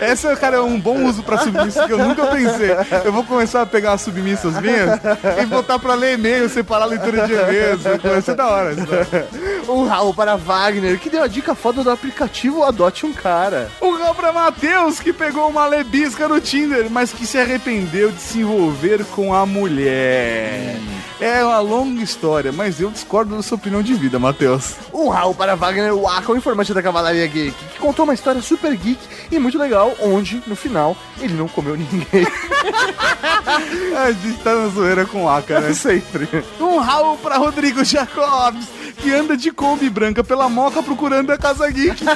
[0.00, 2.70] Essa, cara, é um bom uso pra submisso que eu nunca pensei.
[3.04, 4.98] Eu vou começar a pegar as submissas minhas
[5.40, 7.82] e botar pra ler e-mail, separar a leitura de e-mails.
[8.02, 8.72] Vai ser da hora.
[8.72, 9.24] isso daí.
[9.68, 13.70] Um Raul para Wagner, que deu a dica foda do aplicativo Adote um Cara.
[13.80, 18.20] Um Raul pra Matheus, que pegou uma lebisca no Tinder, mas que se arrependeu de
[18.20, 20.29] se envolver com a mulher.
[20.30, 24.74] で、É uma longa história, mas eu discordo da sua opinião de vida, Matheus.
[24.92, 28.74] Um Raul para Wagner Waka, o informante da Cavalaria Geek, que contou uma história super
[28.74, 28.98] geek
[29.30, 32.26] e muito legal, onde, no final, ele não comeu ninguém.
[33.96, 35.72] A gente tá na zoeira com Aka, né?
[35.74, 36.28] Sempre.
[36.58, 38.66] Um Raul pra Rodrigo Jacobs,
[38.96, 42.02] que anda de Kombi branca pela moca procurando a Casa Geek.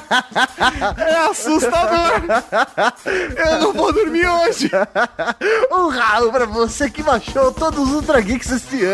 [0.97, 2.23] É assustador.
[3.37, 4.71] Eu não vou dormir hoje.
[5.71, 8.94] Um Raul para você que baixou todos os Ultra Geeks este ano.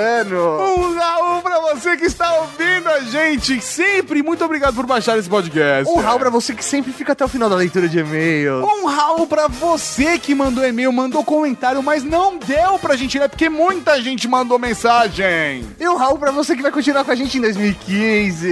[0.60, 4.22] Um Raul pra você que está ouvindo a gente sempre.
[4.22, 5.90] Muito obrigado por baixar esse podcast.
[5.90, 8.64] Um Raul para você que sempre fica até o final da leitura de e-mails.
[8.64, 13.28] Um Raul pra você que mandou e-mail, mandou comentário, mas não deu pra gente ler,
[13.28, 15.64] porque muita gente mandou mensagem.
[15.78, 18.48] E um Raul pra você que vai continuar com a gente em 2015.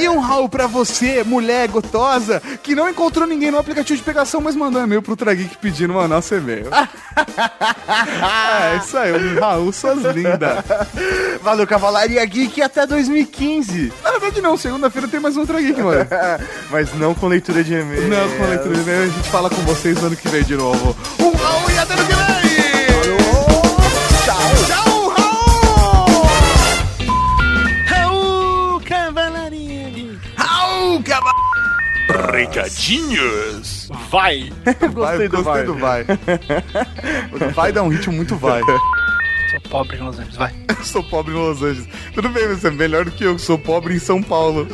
[0.00, 4.40] E um Raul pra você, mulher gotosa, que não encontrou ninguém no aplicativo de pegação,
[4.40, 6.68] mas mandou e-mail pro Trageek pedindo mandar nosso e-mail.
[7.92, 10.64] é, isso aí, um Raul, suas lindas.
[11.42, 13.92] Valeu, Cavalaria Geek, até 2015.
[14.02, 16.06] Na verdade não, segunda-feira tem mais um Trageek, mano.
[16.70, 18.08] Mas não com leitura de e-mails.
[18.08, 20.56] Não, com leitura de e-mail, a gente fala com vocês no ano que vem de
[20.56, 20.96] novo.
[21.18, 22.30] Um Raul e até ano que vem!
[24.24, 24.36] Tchau.
[24.66, 26.26] Tchau, Raul!
[27.86, 30.20] Raul Cavalaria Geek.
[30.36, 31.32] Raul, caba...
[32.32, 33.88] Recadinhos.
[34.10, 34.52] Vai.
[34.92, 35.64] Gostei do vai.
[35.64, 36.04] do vai.
[37.54, 38.62] vai dar um ritmo muito vai.
[39.50, 40.54] Sou pobre em Los Angeles, vai.
[40.68, 41.88] Eu sou pobre em Los Angeles.
[42.14, 44.64] Tudo bem, você é melhor do que eu, que sou pobre em São Paulo.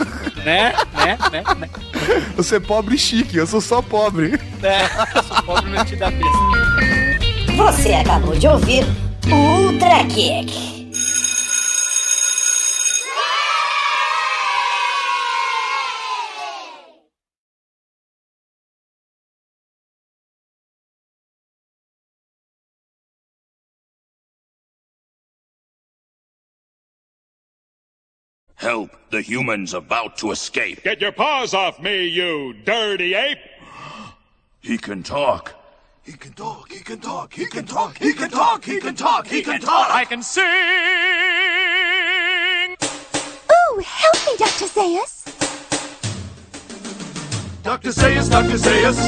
[0.44, 0.74] Né?
[0.94, 1.19] Né?
[1.32, 1.43] Né?
[1.57, 1.70] né?
[2.36, 4.39] Você é pobre e chique, eu sou só pobre.
[4.62, 4.85] É,
[5.16, 6.09] eu sou pobre no te dá.
[7.57, 8.85] Você acabou de ouvir
[9.31, 10.76] o Ultra Kick.
[28.66, 28.90] Help!
[29.10, 30.82] The human's about to escape.
[30.82, 33.38] Get your paws off me, you dirty ape!
[34.60, 35.55] He can talk.
[36.02, 39.28] He can talk, he can talk, he can talk, he can talk, he can talk,
[39.28, 39.88] he can talk!
[39.93, 40.43] I can sing!
[43.52, 44.66] Ooh, help me, Dr.
[44.66, 45.14] Zayas.
[47.62, 47.90] Dr.
[47.90, 48.59] Zayas, Dr.
[48.59, 48.98] Zayas!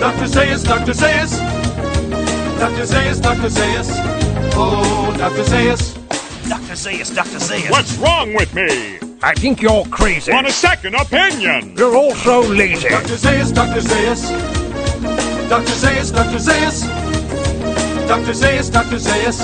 [0.00, 0.26] Dr.
[0.26, 0.94] Zayas, Dr.
[0.94, 1.38] Zayas!
[2.58, 2.86] Dr.
[2.86, 3.48] Zayas, Dr.
[3.48, 3.88] Zayas!
[4.56, 5.44] Oh, Dr.
[5.44, 6.01] Zayas!
[6.52, 6.74] Dr.
[6.74, 7.38] Zayas, Dr.
[7.38, 7.70] Zayas.
[7.70, 8.98] What's wrong with me?
[9.22, 10.30] I think you're crazy.
[10.32, 11.74] Want a second opinion?
[11.78, 12.90] You're also lazy.
[12.90, 13.16] Dr.
[13.16, 13.80] Zayas, Dr.
[13.80, 14.28] Zayas!
[15.48, 15.72] Dr.
[15.72, 16.36] Zayas, Dr.
[16.36, 16.86] Zayas!
[18.06, 18.32] Dr.
[18.34, 18.96] Zayas, Dr.
[18.96, 19.38] Zayas!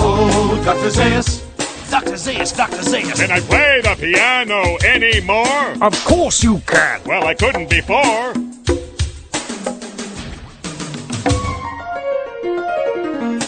[0.00, 0.88] Oh, Dr.
[0.88, 1.44] Zayas!
[1.90, 2.16] Dr.
[2.16, 2.78] Zayas, Dr.
[2.78, 3.16] Zayas.
[3.16, 5.84] Can I play the piano anymore?
[5.86, 7.02] Of course you can.
[7.04, 8.32] Well, I couldn't before.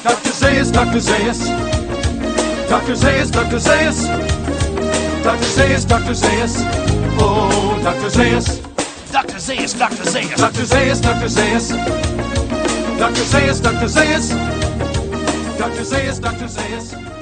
[0.05, 0.33] Dr.
[0.37, 0.99] Zayas, Dr.
[0.99, 1.80] Zayas.
[2.71, 2.95] Dr.
[2.95, 3.59] Zayas, Dr.
[3.59, 4.07] Zayas.
[5.25, 5.51] Dr.
[5.57, 6.15] Zayas, Dr.
[6.15, 6.55] Zayas.
[7.19, 8.11] Oh, Dr.
[8.11, 8.61] Zayas.
[9.11, 9.41] Dr.
[9.41, 10.05] Zayas, Dr.
[10.05, 10.37] Zayas.
[10.39, 10.65] Dr.
[10.65, 11.29] Zayas, Dr.
[11.29, 11.69] Zayas.
[12.97, 13.25] Dr.
[13.25, 13.89] Zayas, Dr.
[13.89, 14.31] Zayas.
[15.59, 15.85] Dr.
[15.85, 16.47] Zayas, Dr.
[16.47, 17.20] Zayas.